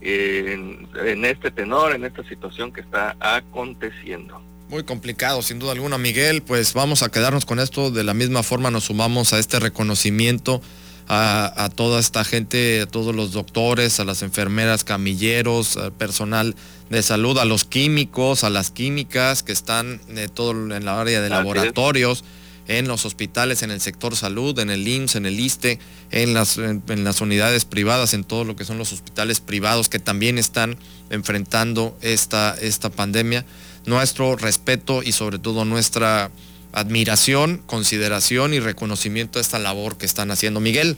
eh, 0.00 0.54
en, 0.54 0.88
en 1.06 1.24
este 1.24 1.50
tenor, 1.50 1.94
en 1.94 2.04
esta 2.04 2.22
situación 2.24 2.72
que 2.72 2.80
está 2.80 3.16
aconteciendo. 3.20 4.40
Muy 4.68 4.84
complicado, 4.84 5.40
sin 5.40 5.58
duda 5.58 5.72
alguna, 5.72 5.96
Miguel. 5.96 6.42
Pues 6.42 6.74
vamos 6.74 7.02
a 7.02 7.08
quedarnos 7.08 7.46
con 7.46 7.58
esto. 7.58 7.90
De 7.90 8.04
la 8.04 8.12
misma 8.12 8.42
forma 8.42 8.70
nos 8.70 8.84
sumamos 8.84 9.32
a 9.32 9.38
este 9.38 9.58
reconocimiento 9.58 10.60
a, 11.08 11.70
toda 11.74 12.00
esta 12.00 12.22
gente, 12.22 12.82
a 12.82 12.86
todos 12.86 13.14
los 13.14 13.32
doctores, 13.32 13.98
a 13.98 14.04
las 14.04 14.22
enfermeras, 14.22 14.84
camilleros, 14.84 15.78
al 15.78 15.92
personal 15.92 16.54
de 16.90 17.02
salud, 17.02 17.38
a 17.38 17.46
los 17.46 17.64
químicos, 17.64 18.44
a 18.44 18.50
las 18.50 18.70
químicas 18.70 19.42
que 19.42 19.52
están 19.52 20.00
de 20.08 20.28
todo 20.28 20.50
en 20.50 20.84
la 20.84 21.00
área 21.00 21.22
de 21.22 21.30
laboratorios, 21.30 22.24
en 22.66 22.86
los 22.86 23.06
hospitales, 23.06 23.62
en 23.62 23.70
el 23.70 23.80
sector 23.80 24.14
salud, 24.16 24.58
en 24.58 24.68
el 24.68 24.86
IMSS, 24.86 25.16
en 25.16 25.24
el 25.24 25.40
ISTE, 25.40 25.78
en 26.10 26.34
las, 26.34 26.58
en 26.58 27.04
las 27.04 27.22
unidades 27.22 27.64
privadas, 27.64 28.12
en 28.12 28.24
todo 28.24 28.44
lo 28.44 28.56
que 28.56 28.66
son 28.66 28.76
los 28.76 28.92
hospitales 28.92 29.40
privados 29.40 29.88
que 29.88 29.98
también 29.98 30.36
están 30.36 30.76
enfrentando 31.08 31.96
esta, 32.02 32.54
esta 32.60 32.90
pandemia. 32.90 33.46
Nuestro 33.86 34.36
respeto 34.36 35.02
y 35.02 35.12
sobre 35.12 35.38
todo 35.38 35.64
nuestra 35.64 36.30
admiración, 36.72 37.62
consideración 37.66 38.54
y 38.54 38.60
reconocimiento 38.60 39.38
a 39.38 39.42
esta 39.42 39.58
labor 39.58 39.96
que 39.96 40.06
están 40.06 40.30
haciendo. 40.30 40.60
Miguel, 40.60 40.96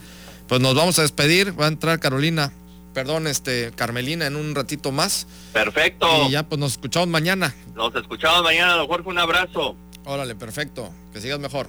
pues 0.48 0.60
nos 0.60 0.74
vamos 0.74 0.98
a 0.98 1.02
despedir, 1.02 1.58
va 1.58 1.66
a 1.66 1.68
entrar 1.68 2.00
Carolina, 2.00 2.52
perdón, 2.92 3.26
este, 3.26 3.72
Carmelina 3.76 4.26
en 4.26 4.36
un 4.36 4.54
ratito 4.54 4.92
más. 4.92 5.26
Perfecto. 5.52 6.08
Y 6.26 6.32
ya 6.32 6.42
pues 6.42 6.58
nos 6.58 6.72
escuchamos 6.72 7.08
mañana. 7.08 7.54
Nos 7.74 7.94
escuchamos 7.94 8.42
mañana, 8.42 8.74
don 8.74 8.86
Jorge, 8.86 9.08
un 9.08 9.18
abrazo. 9.18 9.76
Órale, 10.04 10.34
perfecto, 10.34 10.92
que 11.12 11.20
sigas 11.20 11.38
mejor. 11.38 11.68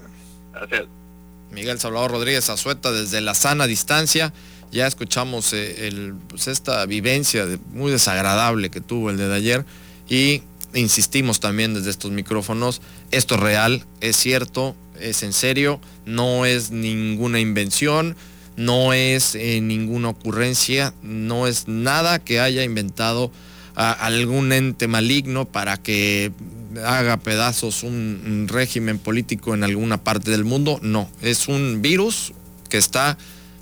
Gracias. 0.53 0.86
Miguel 1.51 1.79
Salvador 1.79 2.12
Rodríguez 2.12 2.50
Azueta 2.50 2.91
desde 2.91 3.22
la 3.22 3.34
sana 3.36 3.67
distancia. 3.67 4.34
Ya 4.72 4.88
escuchamos 4.88 5.51
eh, 5.51 5.88
el, 5.88 6.13
pues, 6.29 6.48
esta 6.48 6.86
vivencia 6.86 7.46
muy 7.72 7.91
desagradable 7.91 8.72
que 8.72 8.79
tuvo 8.79 9.10
el 9.10 9.17
de 9.17 9.34
ayer 9.34 9.65
y 10.08 10.43
insistimos 10.74 11.40
también 11.40 11.74
desde 11.74 11.90
estos 11.90 12.12
micrófonos, 12.12 12.82
esto 13.12 13.36
es 13.36 13.42
real, 13.42 13.86
es 14.00 14.16
cierto, 14.16 14.75
es 15.00 15.24
en 15.24 15.34
serio, 15.34 15.80
no 16.06 16.46
es 16.46 16.72
ninguna 16.72 17.40
invención, 17.40 18.16
no 18.56 18.94
es 18.94 19.36
eh, 19.36 19.62
ninguna 19.62 20.10
ocurrencia, 20.10 20.94
no 21.01 21.48
es 21.48 21.68
nada 21.68 22.20
que 22.20 22.40
haya 22.40 22.63
inventado 22.63 23.32
algún 23.74 24.51
ente 24.51 24.90
maligno 24.90 25.46
para 25.46 25.78
que 25.78 26.34
haga 26.84 27.18
pedazos 27.18 27.84
un 27.84 28.48
régimen 28.50 29.00
político 29.00 29.54
en 29.54 29.63
alguna 29.63 30.04
parte 30.04 30.30
del 30.30 30.44
mundo, 30.44 30.80
no, 30.84 31.10
es 31.22 31.48
un 31.48 31.82
virus 31.82 32.34
que 32.70 32.78
está 32.78 33.18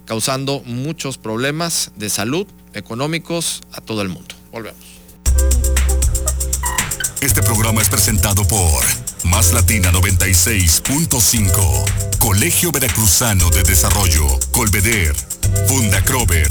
causando 0.06 0.63
muchos 0.66 1.20
problemas 1.20 1.92
de 1.96 2.10
salud 2.10 2.48
económicos 2.74 3.62
a 3.72 3.82
todo 3.82 4.01
el 4.01 4.10
mundo. 4.10 4.34
Volvemos. 4.51 4.88
Este 7.21 7.41
programa 7.41 7.81
es 7.81 7.89
presentado 7.89 8.47
por 8.47 8.81
Más 9.23 9.51
Latina 9.51 9.91
96.5, 9.91 12.19
Colegio 12.19 12.71
Veracruzano 12.71 13.49
de 13.49 13.63
Desarrollo, 13.63 14.25
Colveder, 14.51 15.13
Funda 15.67 16.01
Crover 16.01 16.49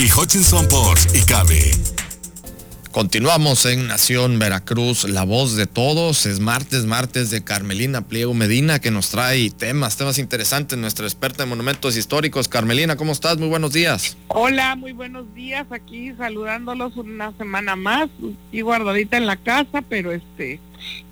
y 0.00 0.10
Hutchinson 0.10 0.66
Ports 0.66 1.14
y 1.14 1.22
Cabe. 1.22 1.70
Continuamos 2.92 3.66
en 3.66 3.86
Nación 3.86 4.38
Veracruz, 4.38 5.04
la 5.04 5.22
voz 5.22 5.56
de 5.56 5.66
todos. 5.66 6.24
Es 6.24 6.40
martes, 6.40 6.86
martes 6.86 7.30
de 7.30 7.44
Carmelina 7.44 8.00
Pliego 8.00 8.32
Medina 8.32 8.80
que 8.80 8.90
nos 8.90 9.10
trae 9.10 9.50
temas, 9.50 9.96
temas 9.96 10.18
interesantes. 10.18 10.78
Nuestra 10.78 11.06
experta 11.06 11.42
en 11.42 11.50
monumentos 11.50 11.96
históricos. 11.96 12.48
Carmelina, 12.48 12.96
¿cómo 12.96 13.12
estás? 13.12 13.36
Muy 13.38 13.48
buenos 13.48 13.74
días. 13.74 14.16
Hola, 14.28 14.74
muy 14.74 14.92
buenos 14.92 15.32
días. 15.34 15.66
Aquí 15.70 16.12
saludándolos 16.14 16.96
una 16.96 17.36
semana 17.36 17.76
más 17.76 18.08
y 18.50 18.62
guardadita 18.62 19.18
en 19.18 19.26
la 19.26 19.36
casa, 19.36 19.82
pero 19.82 20.10
este, 20.10 20.58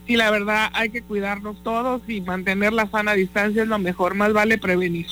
sí, 0.06 0.16
la 0.16 0.30
verdad 0.30 0.70
hay 0.73 0.90
que 0.90 1.02
cuidarnos 1.02 1.62
todos 1.62 2.02
y 2.08 2.20
mantener 2.20 2.73
la 2.73 2.88
sana 2.90 3.14
distancia 3.14 3.62
es 3.62 3.68
lo 3.68 3.78
mejor. 3.78 4.14
Más 4.14 4.32
vale 4.32 4.58
prevenir. 4.58 5.06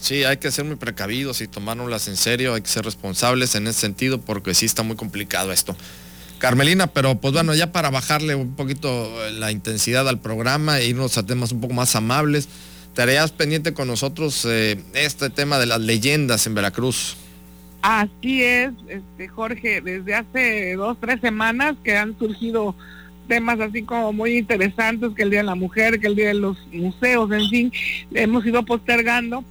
Sí, 0.00 0.24
hay 0.24 0.36
que 0.36 0.50
ser 0.50 0.64
muy 0.64 0.76
precavidos 0.76 1.40
y 1.40 1.48
tomárnoslas 1.48 2.08
en 2.08 2.16
serio. 2.16 2.54
Hay 2.54 2.62
que 2.62 2.68
ser 2.68 2.84
responsables 2.84 3.54
en 3.54 3.66
ese 3.66 3.80
sentido 3.80 4.20
porque 4.20 4.54
sí 4.54 4.66
está 4.66 4.82
muy 4.82 4.96
complicado 4.96 5.52
esto. 5.52 5.76
Carmelina, 6.42 6.88
pero 6.88 7.20
pues 7.20 7.32
bueno, 7.32 7.54
ya 7.54 7.70
para 7.70 7.88
bajarle 7.90 8.34
un 8.34 8.56
poquito 8.56 9.08
la 9.38 9.52
intensidad 9.52 10.08
al 10.08 10.18
programa 10.18 10.80
e 10.80 10.88
irnos 10.88 11.16
a 11.16 11.24
temas 11.24 11.52
un 11.52 11.60
poco 11.60 11.72
más 11.72 11.94
amables, 11.94 12.48
¿te 12.94 13.02
harías 13.02 13.30
pendiente 13.30 13.72
con 13.74 13.86
nosotros 13.86 14.44
eh, 14.44 14.82
este 14.92 15.30
tema 15.30 15.60
de 15.60 15.66
las 15.66 15.80
leyendas 15.80 16.44
en 16.48 16.54
Veracruz? 16.54 17.16
Así 17.82 18.42
es, 18.42 18.72
este 18.88 19.28
Jorge, 19.28 19.80
desde 19.82 20.14
hace 20.14 20.74
dos, 20.74 20.98
tres 21.00 21.20
semanas 21.20 21.76
que 21.84 21.96
han 21.96 22.18
surgido 22.18 22.74
temas 23.32 23.58
así 23.60 23.82
como 23.82 24.12
muy 24.12 24.36
interesantes, 24.36 25.12
que 25.16 25.22
el 25.22 25.30
Día 25.30 25.38
de 25.38 25.46
la 25.46 25.54
Mujer, 25.54 25.98
que 25.98 26.06
el 26.06 26.16
Día 26.16 26.28
de 26.28 26.34
los 26.34 26.58
Museos, 26.70 27.32
en 27.32 27.48
fin, 27.48 27.72
hemos 28.12 28.44
ido 28.44 28.62
postergando, 28.62 29.42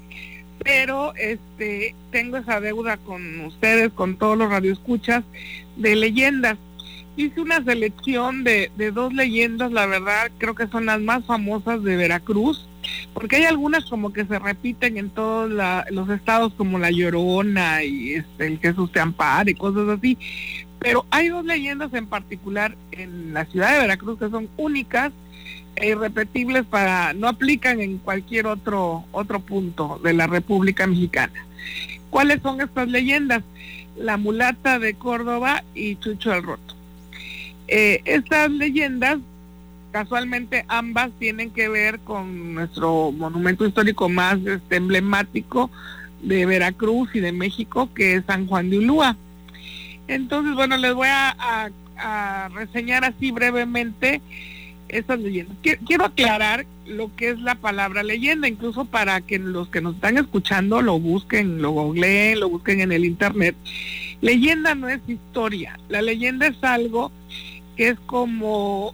pero 0.63 1.15
este 1.15 1.95
tengo 2.11 2.37
esa 2.37 2.61
deuda 2.61 2.97
con 2.97 3.39
ustedes, 3.39 3.91
con 3.91 4.17
todos 4.17 4.37
los 4.37 4.51
radioescuchas, 4.51 5.23
de 5.77 5.95
leyendas. 5.95 6.59
Hice 7.17 7.41
una 7.41 7.63
selección 7.63 8.43
de, 8.43 8.69
dos 8.93 9.15
leyendas, 9.15 9.71
la 9.71 9.87
verdad 9.87 10.29
creo 10.37 10.53
que 10.53 10.67
son 10.67 10.85
las 10.85 11.01
más 11.01 11.25
famosas 11.25 11.81
de 11.81 11.97
Veracruz, 11.97 12.69
porque 13.15 13.37
hay 13.37 13.45
algunas 13.45 13.85
como 13.85 14.13
que 14.13 14.25
se 14.25 14.37
repiten 14.37 14.97
en 14.97 15.09
todos 15.09 15.49
los 15.89 16.07
estados 16.11 16.53
como 16.53 16.77
La 16.77 16.91
Llorona 16.91 17.83
y 17.83 18.13
este, 18.13 18.45
el 18.45 18.59
Jesús 18.59 18.91
te 18.91 18.99
ampara 18.99 19.49
y 19.49 19.55
cosas 19.55 19.89
así, 19.89 20.19
pero 20.81 21.05
hay 21.11 21.29
dos 21.29 21.45
leyendas 21.45 21.93
en 21.93 22.07
particular 22.07 22.75
en 22.91 23.35
la 23.35 23.45
ciudad 23.45 23.73
de 23.73 23.81
Veracruz 23.81 24.17
que 24.17 24.29
son 24.29 24.49
únicas 24.57 25.11
e 25.75 25.89
irrepetibles 25.89 26.65
para, 26.65 27.13
no 27.13 27.27
aplican 27.27 27.79
en 27.79 27.99
cualquier 27.99 28.47
otro, 28.47 29.05
otro 29.11 29.39
punto 29.39 30.01
de 30.03 30.13
la 30.13 30.25
República 30.25 30.87
Mexicana. 30.87 31.45
¿Cuáles 32.09 32.41
son 32.41 32.61
estas 32.61 32.87
leyendas? 32.87 33.43
La 33.95 34.17
mulata 34.17 34.79
de 34.79 34.95
Córdoba 34.95 35.63
y 35.75 35.97
Chucho 35.97 36.33
el 36.33 36.41
Roto. 36.41 36.75
Eh, 37.67 38.01
estas 38.05 38.49
leyendas, 38.49 39.19
casualmente 39.91 40.65
ambas 40.67 41.11
tienen 41.19 41.51
que 41.51 41.69
ver 41.69 41.99
con 41.99 42.55
nuestro 42.55 43.11
monumento 43.11 43.67
histórico 43.67 44.09
más 44.09 44.39
este, 44.45 44.77
emblemático 44.77 45.69
de 46.23 46.47
Veracruz 46.47 47.11
y 47.13 47.19
de 47.19 47.31
México, 47.31 47.89
que 47.93 48.15
es 48.15 48.25
San 48.25 48.47
Juan 48.47 48.71
de 48.71 48.79
Ulúa. 48.79 49.15
Entonces, 50.11 50.53
bueno, 50.55 50.75
les 50.75 50.93
voy 50.93 51.07
a, 51.09 51.69
reseñar 52.53 53.05
así 53.05 53.31
brevemente 53.31 54.21
estas 54.89 55.19
leyendas. 55.19 55.55
Quiero 55.85 56.05
aclarar 56.05 56.65
lo 56.85 57.15
que 57.15 57.29
es 57.29 57.39
la 57.39 57.55
palabra 57.55 58.03
leyenda, 58.03 58.47
incluso 58.47 58.85
para 58.85 59.21
que 59.21 59.39
los 59.39 59.69
que 59.69 59.81
nos 59.81 59.95
están 59.95 60.17
escuchando 60.17 60.81
lo 60.81 60.99
busquen, 60.99 61.61
lo 61.61 61.71
googleen, 61.71 62.39
lo 62.39 62.49
busquen 62.49 62.81
en 62.81 62.91
el 62.91 63.05
internet. 63.05 63.55
Leyenda 64.19 64.75
no 64.75 64.89
es 64.89 64.99
historia, 65.07 65.79
la 65.89 66.01
leyenda 66.01 66.47
es 66.47 66.61
algo 66.63 67.11
que 67.77 67.89
es 67.89 67.99
como 67.99 68.93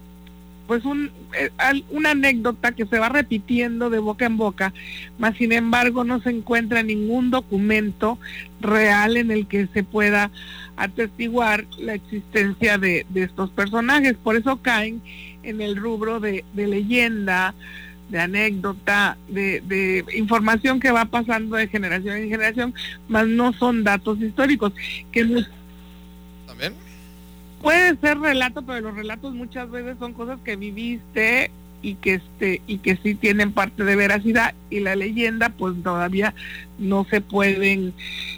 pues 0.67 0.83
un, 0.85 1.11
eh, 1.39 1.49
una 1.89 2.11
anécdota 2.11 2.73
que 2.73 2.85
se 2.85 2.99
va 2.99 3.09
repitiendo 3.09 3.89
de 3.89 3.99
boca 3.99 4.25
en 4.25 4.37
boca, 4.37 4.73
mas 5.17 5.37
sin 5.37 5.53
embargo 5.53 6.03
no 6.03 6.21
se 6.21 6.29
encuentra 6.29 6.83
ningún 6.83 7.31
documento 7.31 8.19
real 8.59 9.17
en 9.17 9.31
el 9.31 9.47
que 9.47 9.67
se 9.73 9.83
pueda 9.83 10.29
atestiguar 10.75 11.65
la 11.79 11.93
existencia 11.93 12.77
de, 12.77 13.05
estos 13.15 13.49
personajes. 13.51 14.15
Por 14.21 14.35
eso 14.35 14.61
caen 14.61 15.01
en 15.43 15.61
el 15.61 15.77
rubro 15.77 16.19
de, 16.19 16.43
leyenda, 16.53 17.55
de 18.09 18.19
anécdota, 18.19 19.17
de, 19.29 19.61
de, 19.61 20.05
información 20.15 20.79
que 20.79 20.91
va 20.91 21.05
pasando 21.05 21.55
de 21.55 21.67
generación 21.67 22.17
en 22.17 22.29
generación, 22.29 22.73
mas 23.07 23.27
no 23.27 23.53
son 23.53 23.83
datos 23.83 24.21
históricos. 24.21 24.73
Que 25.11 25.45
¿También? 26.45 26.86
Puede 27.61 27.95
ser 27.97 28.19
relato, 28.19 28.63
pero 28.65 28.81
los 28.81 28.95
relatos 28.95 29.33
muchas 29.33 29.69
veces 29.69 29.97
son 29.99 30.13
cosas 30.13 30.39
que 30.43 30.55
viviste 30.55 31.51
y 31.81 31.95
que 31.95 32.15
este 32.15 32.61
y 32.65 32.79
que 32.79 32.97
sí 32.97 33.15
tienen 33.15 33.51
parte 33.53 33.83
de 33.83 33.95
veracidad 33.95 34.55
y 34.69 34.79
la 34.79 34.95
leyenda 34.95 35.49
pues 35.49 35.75
todavía 35.83 36.33
no 36.79 37.05
se 37.09 37.21
pueden 37.21 37.93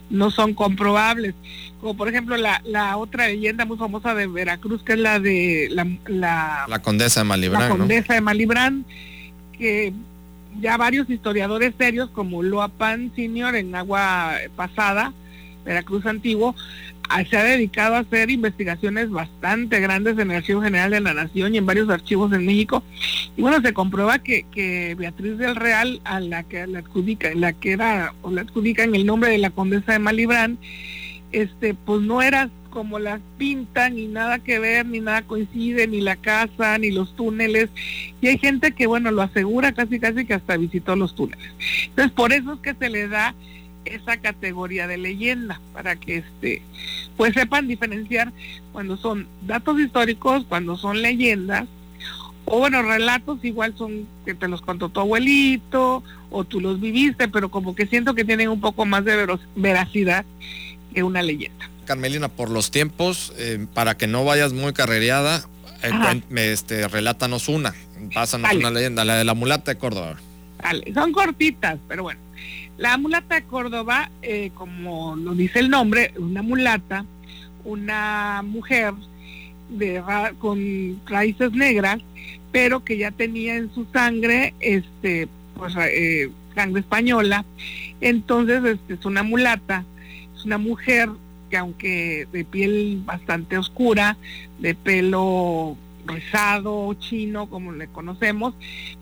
no 0.09 0.29
son 0.29 0.53
comprobables. 0.53 1.35
Como 1.79 1.95
por 1.95 2.09
ejemplo 2.09 2.35
la, 2.35 2.61
la 2.65 2.97
otra 2.97 3.27
leyenda 3.27 3.65
muy 3.65 3.77
famosa 3.77 4.13
de 4.13 4.27
Veracruz 4.27 4.83
que 4.83 4.93
es 4.93 4.99
la 4.99 5.19
de 5.19 5.69
la 5.71 5.88
la, 6.07 6.79
condesa 6.79 7.21
de 7.21 7.25
Malibrán 7.25 7.61
la 7.61 7.69
condesa 7.69 8.13
de 8.13 8.21
Malibrán 8.21 8.85
que 9.57 9.93
ya 10.59 10.77
varios 10.77 11.09
historiadores 11.09 11.73
serios 11.77 12.09
como 12.09 12.43
Loapan 12.43 13.11
Senior 13.15 13.55
en 13.55 13.73
Agua 13.73 14.33
Pasada 14.55 15.13
Veracruz 15.63 16.05
Antiguo 16.05 16.55
se 17.29 17.37
ha 17.37 17.43
dedicado 17.43 17.95
a 17.95 17.99
hacer 17.99 18.29
investigaciones 18.29 19.09
bastante 19.09 19.79
grandes 19.79 20.17
en 20.17 20.31
el 20.31 20.37
Archivo 20.37 20.61
General 20.61 20.91
de 20.91 21.01
la 21.01 21.13
Nación 21.13 21.55
y 21.55 21.57
en 21.57 21.65
varios 21.65 21.89
archivos 21.89 22.31
en 22.33 22.45
México. 22.45 22.83
Y 23.35 23.41
bueno, 23.41 23.61
se 23.61 23.73
comprueba 23.73 24.19
que, 24.19 24.45
que 24.51 24.95
Beatriz 24.95 25.37
del 25.37 25.55
Real, 25.55 26.01
a 26.03 26.19
la 26.19 26.43
que 26.43 26.65
la 26.67 26.79
adjudica, 26.79 27.33
la 27.33 27.53
que 27.53 27.71
era, 27.71 28.13
o 28.21 28.31
la 28.31 28.41
adjudica 28.41 28.83
en 28.83 28.95
el 28.95 29.05
nombre 29.05 29.31
de 29.31 29.37
la 29.39 29.49
condesa 29.49 29.93
de 29.93 29.99
Malibrán, 29.99 30.57
este, 31.31 31.73
pues 31.73 32.01
no 32.01 32.21
era 32.21 32.49
como 32.69 32.99
las 32.99 33.19
pintan, 33.37 33.95
ni 33.95 34.07
nada 34.07 34.39
que 34.39 34.59
ver, 34.59 34.85
ni 34.85 34.99
nada 34.99 35.23
coincide, 35.23 35.87
ni 35.87 36.01
la 36.01 36.15
casa, 36.15 36.77
ni 36.77 36.91
los 36.91 37.15
túneles. 37.15 37.69
Y 38.21 38.27
hay 38.27 38.37
gente 38.37 38.71
que, 38.71 38.87
bueno, 38.87 39.11
lo 39.11 39.21
asegura 39.21 39.71
casi 39.71 39.99
casi 39.99 40.25
que 40.25 40.35
hasta 40.35 40.57
visitó 40.57 40.95
los 40.95 41.15
túneles. 41.15 41.51
Entonces, 41.85 42.11
por 42.11 42.31
eso 42.31 42.53
es 42.53 42.59
que 42.59 42.75
se 42.75 42.89
le 42.89 43.07
da 43.07 43.33
esa 43.96 44.17
categoría 44.17 44.88
de 44.88 44.98
leyenda 44.98 45.60
para 45.74 45.96
que 45.96 46.17
este 46.17 46.62
pues 47.17 47.34
sepan 47.34 47.67
diferenciar 47.67 48.31
cuando 48.72 48.98
son 48.98 49.27
datos 49.41 49.79
históricos, 49.79 50.46
cuando 50.48 50.77
son 50.77 51.01
leyendas 51.01 51.67
o 52.51 52.58
bueno, 52.58 52.81
relatos 52.81 53.39
igual 53.43 53.75
son 53.77 54.08
que 54.25 54.34
te 54.34 54.48
los 54.48 54.62
contó 54.62 54.89
tu 54.89 55.00
abuelito 55.00 56.03
o 56.31 56.43
tú 56.43 56.60
los 56.60 56.81
viviste, 56.81 57.27
pero 57.27 57.50
como 57.50 57.75
que 57.75 57.86
siento 57.86 58.15
que 58.15 58.25
tienen 58.25 58.50
un 58.50 58.60
poco 58.60 58.86
más 58.86 59.05
de 59.05 59.38
veracidad 59.55 60.25
que 60.93 61.03
una 61.03 61.22
leyenda. 61.22 61.69
Carmelina, 61.86 62.27
por 62.27 62.50
los 62.50 62.72
tiempos, 62.72 63.34
eh, 63.38 63.67
para 63.74 63.98
que 63.98 64.08
no 64.08 64.25
vayas 64.25 64.53
muy 64.53 64.74
carrereada, 64.74 65.48
eh, 65.84 66.22
este, 66.36 66.88
relátanos 66.88 67.50
una, 67.50 67.75
pásanos 68.13 68.51
una 68.53 68.72
leyenda, 68.72 69.05
la 69.05 69.17
de 69.17 69.25
la 69.25 69.36
mulata 69.36 69.72
de 69.72 69.77
Córdoba. 69.77 70.17
Son 70.93 71.12
cortitas, 71.12 71.77
pero 71.88 72.03
bueno. 72.03 72.19
La 72.79 72.98
mulata 72.98 73.36
de 73.36 73.43
Córdoba, 73.43 74.09
eh, 74.21 74.51
como 74.53 75.17
lo 75.17 75.36
dice 75.36 75.59
el 75.59 75.69
nombre, 75.69 76.13
una 76.17 76.41
mulata, 76.41 77.03
una 77.65 78.41
mujer 78.41 78.93
de, 79.69 80.01
con 80.39 81.01
raíces 81.05 81.51
negras, 81.51 82.00
pero 82.53 82.86
que 82.86 82.98
ya 82.98 83.12
tenía 83.12 83.57
en 83.57 83.69
su 83.74 83.86
sangre, 83.91 84.53
este, 84.62 85.27
pues, 85.55 85.74
eh, 85.77 86.31
sangre 86.55 86.79
española. 86.79 87.43
Entonces, 88.00 88.63
este, 88.63 88.93
es 88.93 89.03
una 89.03 89.24
mulata, 89.24 89.83
es 90.38 90.45
una 90.45 90.57
mujer 90.57 91.09
que 91.50 91.57
aunque 91.57 92.29
de 92.31 92.45
piel 92.45 93.01
bastante 93.03 93.57
oscura, 93.57 94.15
de 94.59 94.74
pelo 94.74 95.75
rizado, 96.05 96.93
chino, 96.93 97.50
como 97.50 97.74
le 97.74 97.88
conocemos, 97.88 98.53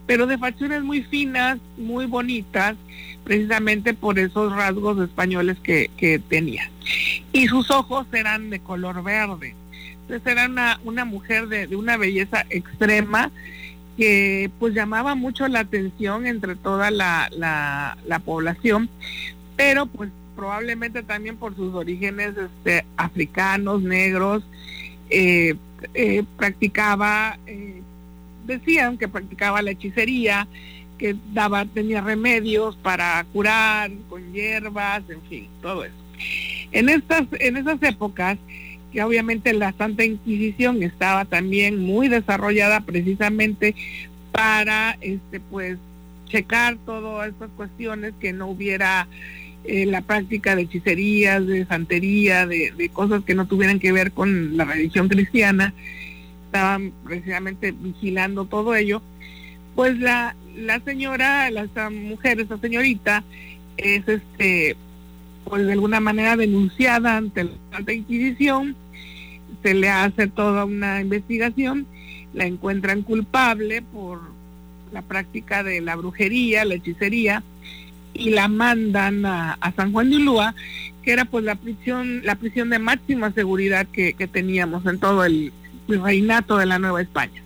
pero 0.07 0.25
de 0.25 0.39
facciones 0.39 0.81
muy 0.81 1.03
finas, 1.03 1.59
muy 1.77 2.07
bonitas, 2.07 2.75
precisamente 3.27 3.93
por 3.93 4.17
esos 4.19 4.55
rasgos 4.55 4.97
españoles 5.03 5.57
que, 5.61 5.91
que 5.97 6.17
tenía. 6.17 6.71
Y 7.33 7.47
sus 7.47 7.69
ojos 7.71 8.07
eran 8.13 8.49
de 8.49 8.61
color 8.61 9.03
verde. 9.03 9.53
Entonces 10.01 10.25
era 10.25 10.45
una, 10.45 10.79
una 10.85 11.03
mujer 11.03 11.49
de, 11.49 11.75
una 11.75 11.97
belleza 11.97 12.45
extrema 12.49 13.31
que 13.97 14.49
pues 14.59 14.73
llamaba 14.73 15.13
mucho 15.15 15.45
la 15.49 15.59
atención 15.59 16.25
entre 16.25 16.55
toda 16.55 16.89
la, 16.89 17.29
la, 17.35 18.19
población, 18.19 18.89
pero 19.57 19.87
pues 19.87 20.09
probablemente 20.37 21.03
también 21.03 21.35
por 21.35 21.53
sus 21.57 21.73
orígenes 21.73 22.33
este, 22.37 22.85
africanos, 22.95 23.81
negros, 23.81 24.43
eh, 25.09 25.55
eh, 25.93 26.23
practicaba, 26.37 27.37
eh, 27.45 27.81
decían 28.45 28.97
que 28.97 29.09
practicaba 29.09 29.61
la 29.61 29.71
hechicería, 29.71 30.47
que 30.97 31.15
daba, 31.33 31.65
tenía 31.65 32.01
remedios 32.01 32.75
para 32.77 33.25
curar 33.33 33.91
con 34.09 34.33
hierbas, 34.33 35.03
en 35.09 35.21
fin, 35.23 35.47
todo 35.61 35.85
eso. 35.85 35.95
En 36.71 36.89
estas, 36.89 37.27
en 37.39 37.57
esas 37.57 37.81
épocas, 37.83 38.37
que 38.91 39.03
obviamente 39.03 39.53
la 39.53 39.73
Santa 39.73 40.03
Inquisición 40.03 40.81
estaba 40.81 41.25
también 41.25 41.79
muy 41.79 42.07
desarrollada 42.07 42.81
precisamente 42.81 43.75
para 44.31 44.97
este 45.01 45.39
pues 45.39 45.77
checar 46.25 46.77
todas 46.85 47.29
estas 47.29 47.49
cuestiones 47.51 48.13
que 48.19 48.33
no 48.33 48.47
hubiera 48.47 49.07
eh, 49.63 49.85
la 49.85 50.01
práctica 50.01 50.55
de 50.55 50.63
hechicerías, 50.63 51.45
de 51.45 51.65
santería, 51.65 52.45
de, 52.45 52.71
de, 52.71 52.89
cosas 52.89 53.23
que 53.23 53.35
no 53.35 53.47
tuvieran 53.47 53.79
que 53.79 53.91
ver 53.91 54.11
con 54.11 54.55
la 54.55 54.65
religión 54.65 55.09
cristiana, 55.09 55.73
estaban 56.45 56.93
precisamente 57.03 57.71
vigilando 57.71 58.45
todo 58.45 58.75
ello, 58.75 59.01
pues 59.77 59.99
la, 59.99 60.35
la 60.55 60.79
señora, 60.79 61.51
la, 61.51 61.61
esta 61.61 61.91
mujer, 61.91 62.39
esta 62.39 62.57
señorita, 62.57 63.23
es 63.77 64.07
este 64.07 64.75
pues 65.45 65.67
de 65.67 65.73
alguna 65.73 65.99
manera 65.99 66.35
denunciada 66.35 67.15
ante 67.15 67.43
la 67.43 67.51
Santa 67.71 67.93
Inquisición, 67.93 68.75
se 69.61 69.75
le 69.75 69.87
hace 69.87 70.25
toda 70.25 70.65
una 70.65 70.99
investigación, 70.99 71.85
la 72.33 72.47
encuentran 72.47 73.03
culpable 73.03 73.83
por 73.83 74.19
la 74.91 75.03
práctica 75.03 75.61
de 75.61 75.79
la 75.79 75.95
brujería, 75.95 76.65
la 76.65 76.73
hechicería, 76.73 77.43
y 78.15 78.31
la 78.31 78.47
mandan 78.47 79.27
a, 79.27 79.59
San 79.75 79.91
Juan 79.91 80.09
de 80.09 80.15
Ulúa, 80.15 80.55
que 81.03 81.11
era 81.11 81.25
pues 81.25 81.45
la 81.45 81.53
prisión, 81.53 82.25
la 82.25 82.33
prisión 82.33 82.71
de 82.71 82.79
máxima 82.79 83.31
seguridad 83.31 83.85
que, 83.85 84.13
teníamos 84.31 84.87
en 84.87 84.97
todo 84.97 85.23
el, 85.23 85.53
reinato 85.87 86.57
de 86.57 86.65
la 86.65 86.79
Nueva 86.79 86.99
España. 86.99 87.43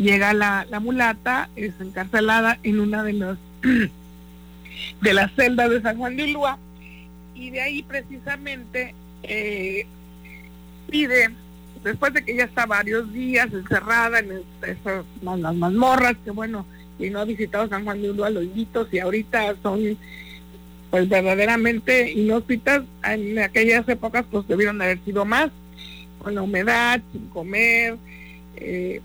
Llega 0.00 0.32
la, 0.32 0.66
la 0.70 0.80
mulata, 0.80 1.50
es 1.56 1.74
encarcelada 1.78 2.58
en 2.62 2.80
una 2.80 3.04
de 3.04 3.12
las 3.12 3.38
de 5.02 5.12
las 5.12 5.30
celdas 5.32 5.68
de 5.68 5.82
San 5.82 5.98
Juan 5.98 6.16
de 6.16 6.24
Ulúa 6.24 6.58
y 7.34 7.50
de 7.50 7.60
ahí 7.60 7.82
precisamente 7.82 8.94
eh, 9.22 9.86
pide, 10.88 11.28
después 11.84 12.14
de 12.14 12.24
que 12.24 12.34
ya 12.34 12.44
está 12.44 12.64
varios 12.64 13.12
días 13.12 13.52
encerrada 13.52 14.20
en 14.20 14.42
esas 14.62 15.04
las 15.22 15.54
mazmorras, 15.54 16.16
que 16.24 16.30
bueno, 16.30 16.64
y 16.98 17.10
no 17.10 17.20
ha 17.20 17.26
visitado 17.26 17.68
San 17.68 17.84
Juan 17.84 18.00
de 18.00 18.10
Ulúa, 18.10 18.30
los 18.30 18.44
hitos 18.54 18.88
y 18.92 19.00
ahorita 19.00 19.54
son 19.62 19.80
pues 20.90 21.10
verdaderamente 21.10 22.10
inhóspitas, 22.10 22.84
en 23.04 23.38
aquellas 23.38 23.86
épocas 23.86 24.24
pues 24.30 24.48
debieron 24.48 24.80
haber 24.80 24.98
sido 25.04 25.26
más, 25.26 25.50
con 26.22 26.34
la 26.34 26.40
humedad, 26.40 27.02
sin 27.12 27.28
comer, 27.28 27.98
eh, 28.56 29.02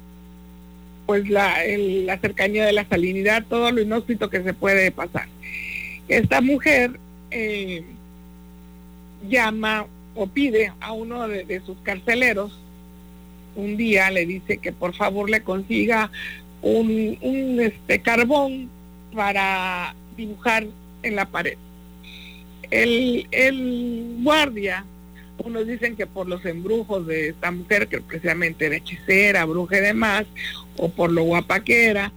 pues 1.05 1.29
la, 1.29 1.57
la 1.77 2.17
cercanía 2.17 2.65
de 2.65 2.73
la 2.73 2.87
salinidad, 2.87 3.45
todo 3.47 3.71
lo 3.71 3.81
inhóspito 3.81 4.29
que 4.29 4.43
se 4.43 4.53
puede 4.53 4.91
pasar. 4.91 5.27
Esta 6.07 6.41
mujer 6.41 6.99
eh, 7.31 7.83
llama 9.29 9.87
o 10.15 10.27
pide 10.27 10.71
a 10.79 10.93
uno 10.93 11.27
de, 11.27 11.61
sus 11.65 11.77
carceleros, 11.83 12.57
un 13.55 13.77
día 13.77 14.09
le 14.11 14.25
dice 14.25 14.57
que 14.57 14.71
por 14.71 14.93
favor 14.93 15.29
le 15.29 15.41
consiga 15.41 16.11
un, 16.61 17.17
un 17.21 17.59
este, 17.59 18.01
carbón 18.01 18.69
para 19.13 19.95
dibujar 20.15 20.65
en 21.03 21.15
la 21.15 21.25
pared. 21.25 21.57
El, 22.71 23.27
el 23.31 24.17
guardia, 24.21 24.85
unos 25.38 25.67
dicen 25.67 25.95
que 25.95 26.08
por 26.08 26.28
los 26.28 26.45
embrujos 26.45 27.06
de 27.08 27.30
esta 27.30 27.52
mujer, 27.52 27.88
que 27.88 28.02
precisamente 28.02 28.65
era 28.65 28.78
hechicera, 28.78 29.45
bruja 29.45 29.78
y 29.78 29.82
demás, 29.82 30.26
o 30.78 30.89
por 30.89 31.12
lo 31.12 31.24
guapa 31.24 31.60
que 31.60 31.88
era, 31.88 32.12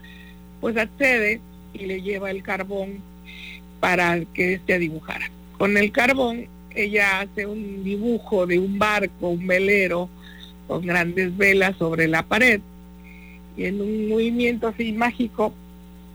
pues 0.60 0.76
accede 0.76 1.40
y 1.74 1.86
le 1.86 2.02
lleva 2.02 2.30
el 2.30 2.42
carbón 2.42 3.00
para 3.80 4.24
que 4.34 4.54
éste 4.54 4.78
dibujara. 4.78 5.30
Con 5.56 5.76
el 5.76 5.90
carbón 5.92 6.46
ella 6.74 7.20
hace 7.20 7.46
un 7.46 7.82
dibujo 7.82 8.46
de 8.46 8.58
un 8.58 8.78
barco, 8.78 9.30
un 9.30 9.46
velero, 9.46 10.08
con 10.66 10.86
grandes 10.86 11.36
velas 11.36 11.76
sobre 11.76 12.06
la 12.06 12.22
pared, 12.22 12.60
y 13.56 13.64
en 13.64 13.80
un 13.80 14.08
movimiento 14.08 14.68
así 14.68 14.92
mágico 14.92 15.52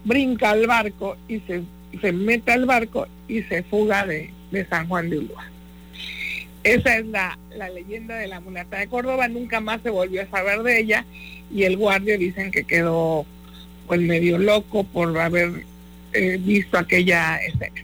brinca 0.06 0.52
al 0.52 0.68
barco 0.68 1.18
y 1.28 1.39
se, 1.42 1.63
se 2.00 2.12
mete 2.12 2.52
al 2.52 2.66
barco 2.66 3.08
y 3.28 3.42
se 3.44 3.63
fuga 3.63 4.06
de, 4.06 4.32
San 4.70 4.88
Juan 4.88 5.10
de 5.10 5.18
Ulúa. 5.20 5.46
Esa 6.63 6.97
es 6.97 7.06
la, 7.08 7.38
leyenda 7.73 8.17
de 8.17 8.28
la 8.28 8.39
mulata 8.39 8.80
de 8.80 8.88
Córdoba, 8.88 9.28
nunca 9.28 9.60
más 9.60 9.82
se 9.82 9.89
volvió 9.89 10.21
a 10.21 10.28
saber 10.28 10.63
de 10.63 10.80
ella 10.80 11.06
y 11.54 11.63
el 11.63 11.78
guardia 11.78 12.17
dicen 12.17 12.52
que 12.52 12.63
quedó 12.63 13.26
pues 13.88 13.99
medio 13.99 14.38
loco 14.38 14.86
por 14.86 15.17
haber 15.19 15.65
eh, 16.13 16.38
visto 16.39 16.78
aquella 16.78 17.38
escena. 17.38 17.84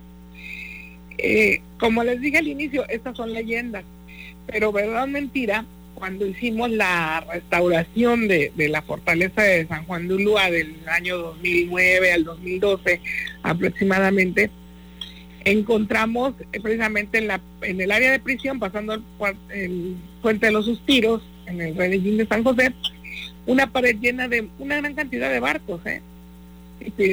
Eh, 1.18 1.62
como 1.78 2.04
les 2.04 2.22
dije 2.22 2.38
al 2.38 2.48
inicio, 2.48 2.88
estas 2.88 3.18
son 3.18 3.34
leyendas, 3.34 3.84
pero 4.48 4.72
verdad 4.72 5.08
mentira, 5.08 5.66
cuando 6.00 6.26
hicimos 6.26 6.72
la 6.72 7.26
restauración 7.32 8.30
de, 8.30 8.54
la 8.56 8.82
fortaleza 8.82 9.42
de 9.42 9.68
San 9.68 9.86
Juan 9.86 10.08
de 10.08 10.16
Ulúa 10.16 10.50
del 10.50 10.78
año 10.88 11.18
2009 11.18 12.14
al 12.14 12.24
2012 12.24 13.02
aproximadamente, 13.44 14.50
encontramos 15.46 16.34
eh, 16.52 16.60
precisamente 16.60 17.18
en, 17.20 17.28
la, 17.28 17.42
en 17.62 17.82
el 17.82 17.92
área 17.92 18.12
de 18.12 18.20
prisión, 18.20 18.60
pasando 18.60 18.94
el, 18.94 19.04
el 19.50 19.96
Puente 20.22 20.48
de 20.48 20.52
los 20.52 20.66
Suspiros, 20.66 21.22
en 21.46 21.62
el 21.62 21.76
Redellín 21.76 22.18
de 22.18 22.28
San 22.28 22.44
José, 22.44 22.74
una 23.46 23.68
pared 23.68 23.98
llena 24.00 24.28
de 24.28 24.48
una 24.60 24.78
gran 24.78 24.94
cantidad 24.94 25.30
de 25.30 25.40
barcos, 25.40 25.82
¿eh? 25.86 26.02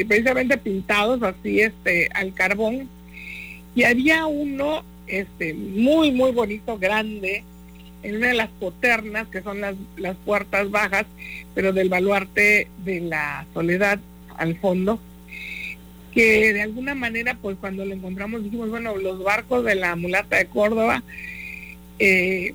precisamente 0.06 0.58
pintados 0.58 1.22
así 1.22 1.60
este 1.60 2.08
al 2.14 2.32
carbón 2.34 2.88
y 3.74 3.82
había 3.82 4.26
uno 4.26 4.84
este, 5.06 5.54
muy, 5.54 6.10
muy 6.10 6.32
bonito, 6.32 6.78
grande, 6.78 7.44
en 8.02 8.16
una 8.16 8.28
de 8.28 8.34
las 8.34 8.48
poternas, 8.48 9.28
que 9.28 9.42
son 9.42 9.60
las, 9.60 9.74
las 9.96 10.16
puertas 10.16 10.70
bajas, 10.70 11.04
pero 11.54 11.72
del 11.72 11.88
baluarte 11.88 12.68
de 12.84 13.00
la 13.00 13.46
soledad 13.52 13.98
al 14.36 14.56
fondo, 14.56 14.98
que 16.16 16.54
de 16.54 16.62
alguna 16.62 16.94
manera, 16.94 17.36
pues 17.42 17.58
cuando 17.60 17.84
lo 17.84 17.92
encontramos 17.92 18.42
dijimos, 18.42 18.70
bueno, 18.70 18.96
los 18.96 19.22
barcos 19.22 19.66
de 19.66 19.74
la 19.74 19.96
mulata 19.96 20.38
de 20.38 20.46
Córdoba, 20.46 21.02
eh, 21.98 22.54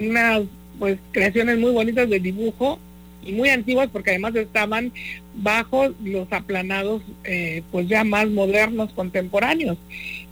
unas 0.00 0.42
pues 0.80 0.98
creaciones 1.12 1.60
muy 1.60 1.70
bonitas 1.70 2.10
de 2.10 2.18
dibujo 2.18 2.80
y 3.22 3.30
muy 3.30 3.50
antiguas 3.50 3.88
porque 3.92 4.10
además 4.10 4.34
estaban 4.34 4.92
bajo 5.36 5.94
los 6.02 6.32
aplanados 6.32 7.02
eh, 7.22 7.62
pues 7.70 7.86
ya 7.86 8.02
más 8.02 8.28
modernos 8.30 8.92
contemporáneos 8.94 9.78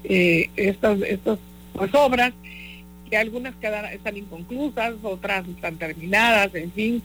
eh, 0.02 0.50
estas, 0.56 1.00
estas 1.02 1.38
pues, 1.72 1.94
obras, 1.94 2.32
que 3.08 3.16
algunas 3.16 3.54
quedan, 3.60 3.84
están 3.92 4.16
inconclusas, 4.16 4.94
otras 5.04 5.46
están 5.46 5.76
terminadas, 5.76 6.52
en 6.56 6.72
fin, 6.72 7.02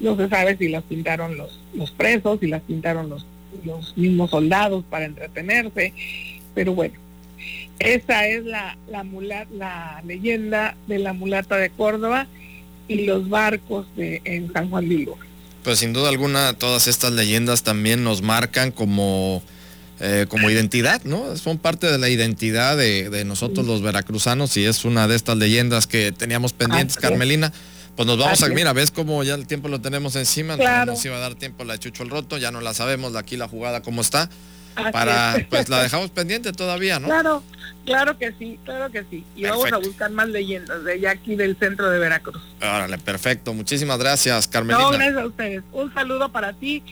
no 0.00 0.16
se 0.16 0.30
sabe 0.30 0.56
si 0.56 0.70
las 0.70 0.82
pintaron 0.84 1.36
los, 1.36 1.60
los 1.74 1.90
presos, 1.90 2.40
si 2.40 2.46
las 2.46 2.62
pintaron 2.62 3.10
los, 3.10 3.26
los 3.64 3.96
mismos 3.96 4.30
soldados 4.30 4.84
para 4.88 5.04
entretenerse, 5.04 5.92
pero 6.54 6.74
bueno, 6.74 6.94
esa 7.78 8.26
es 8.26 8.44
la, 8.44 8.76
la, 8.88 9.04
la 9.52 10.02
leyenda 10.06 10.76
de 10.86 10.98
la 10.98 11.12
mulata 11.12 11.56
de 11.56 11.70
Córdoba 11.70 12.26
y 12.88 13.04
los 13.04 13.28
barcos 13.28 13.86
de, 13.96 14.20
en 14.24 14.52
San 14.52 14.70
Juan 14.70 14.88
de 14.88 15.08
Pues 15.62 15.78
sin 15.78 15.92
duda 15.92 16.08
alguna 16.08 16.54
todas 16.54 16.86
estas 16.86 17.12
leyendas 17.12 17.62
también 17.62 18.04
nos 18.04 18.22
marcan 18.22 18.70
como, 18.70 19.42
eh, 20.00 20.26
como 20.28 20.50
identidad, 20.50 21.02
¿no? 21.04 21.36
Son 21.36 21.58
parte 21.58 21.90
de 21.90 21.98
la 21.98 22.08
identidad 22.08 22.76
de, 22.76 23.24
nosotros 23.24 23.66
los 23.66 23.82
veracruzanos 23.82 24.56
y 24.56 24.64
es 24.64 24.84
una 24.84 25.08
de 25.08 25.16
estas 25.16 25.36
leyendas 25.36 25.86
que 25.86 26.12
teníamos 26.12 26.52
pendientes, 26.52 26.96
Carmelina. 26.96 27.52
Pues 27.96 28.06
nos 28.06 28.18
vamos 28.18 28.42
a, 28.42 28.48
mira, 28.48 28.72
ves 28.72 28.90
cómo 28.90 29.22
ya 29.22 29.34
el 29.34 29.46
tiempo 29.46 29.68
lo 29.68 29.80
tenemos 29.80 30.16
encima, 30.16 30.56
no 30.56 30.86
nos 30.86 31.04
iba 31.04 31.16
a 31.16 31.20
dar 31.20 31.34
tiempo 31.36 31.64
la 31.64 31.78
Chucho 31.78 32.02
el 32.02 32.10
Roto, 32.10 32.38
ya 32.38 32.50
no 32.50 32.60
la 32.60 32.74
sabemos, 32.74 33.14
aquí 33.14 33.36
la 33.36 33.48
jugada 33.48 33.82
cómo 33.82 34.00
está 34.00 34.28
para, 34.92 35.36
pues 35.48 35.68
la 35.68 35.82
dejamos 35.82 36.10
pendiente 36.10 36.52
todavía, 36.52 36.98
¿no? 36.98 37.06
Claro, 37.06 37.42
claro 37.84 38.18
que 38.18 38.32
sí, 38.38 38.58
claro 38.64 38.90
que 38.90 39.04
sí. 39.08 39.24
Y 39.36 39.44
vamos 39.44 39.72
a 39.72 39.78
buscar 39.78 40.10
más 40.10 40.28
leyendas 40.28 40.82
de 40.84 40.94
allá 40.94 41.12
aquí 41.12 41.36
del 41.36 41.56
centro 41.56 41.90
de 41.90 41.98
Veracruz. 41.98 42.42
Órale, 42.60 42.98
perfecto. 42.98 43.54
Muchísimas 43.54 43.98
gracias, 43.98 44.48
Carmelina. 44.48 44.82
No, 44.82 44.90
gracias 44.90 45.16
a 45.16 45.26
ustedes. 45.26 45.62
Un 45.72 45.94
saludo 45.94 46.30
para 46.30 46.52
ti, 46.52 46.82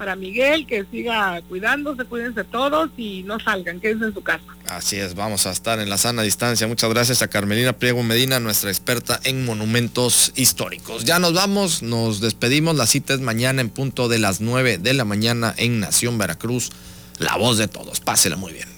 para 0.00 0.16
Miguel, 0.16 0.66
que 0.66 0.86
siga 0.90 1.42
cuidándose, 1.46 2.06
cuídense 2.06 2.42
todos 2.42 2.88
y 2.96 3.22
no 3.24 3.38
salgan, 3.38 3.80
quédense 3.80 4.06
en 4.06 4.14
su 4.14 4.22
casa. 4.22 4.46
Así 4.66 4.96
es, 4.96 5.14
vamos 5.14 5.46
a 5.46 5.50
estar 5.50 5.78
en 5.78 5.90
la 5.90 5.98
sana 5.98 6.22
distancia. 6.22 6.66
Muchas 6.66 6.88
gracias 6.88 7.20
a 7.20 7.28
Carmelina 7.28 7.74
Priego 7.74 8.02
Medina, 8.02 8.40
nuestra 8.40 8.70
experta 8.70 9.20
en 9.24 9.44
monumentos 9.44 10.32
históricos. 10.36 11.04
Ya 11.04 11.18
nos 11.18 11.34
vamos, 11.34 11.82
nos 11.82 12.22
despedimos. 12.22 12.76
La 12.76 12.86
cita 12.86 13.12
es 13.12 13.20
mañana 13.20 13.60
en 13.60 13.68
punto 13.68 14.08
de 14.08 14.18
las 14.18 14.40
9 14.40 14.78
de 14.78 14.94
la 14.94 15.04
mañana 15.04 15.52
en 15.58 15.80
Nación 15.80 16.16
Veracruz 16.16 16.70
la 17.18 17.36
voz 17.36 17.58
de 17.58 17.68
todos. 17.68 18.00
Pásela 18.00 18.36
muy 18.36 18.54
bien. 18.54 18.68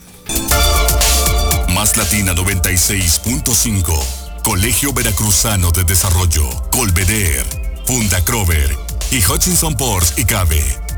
Más 1.72 1.96
Latina 1.96 2.34
96.5, 2.34 4.42
Colegio 4.42 4.92
Veracruzano 4.92 5.70
de 5.70 5.84
Desarrollo, 5.84 6.48
Colveder, 6.72 7.44
Funda 7.86 8.24
Crover 8.24 8.76
y 9.12 9.24
Hutchinson 9.24 9.76
Ports 9.76 10.14
y 10.16 10.24
Cabe 10.24 10.81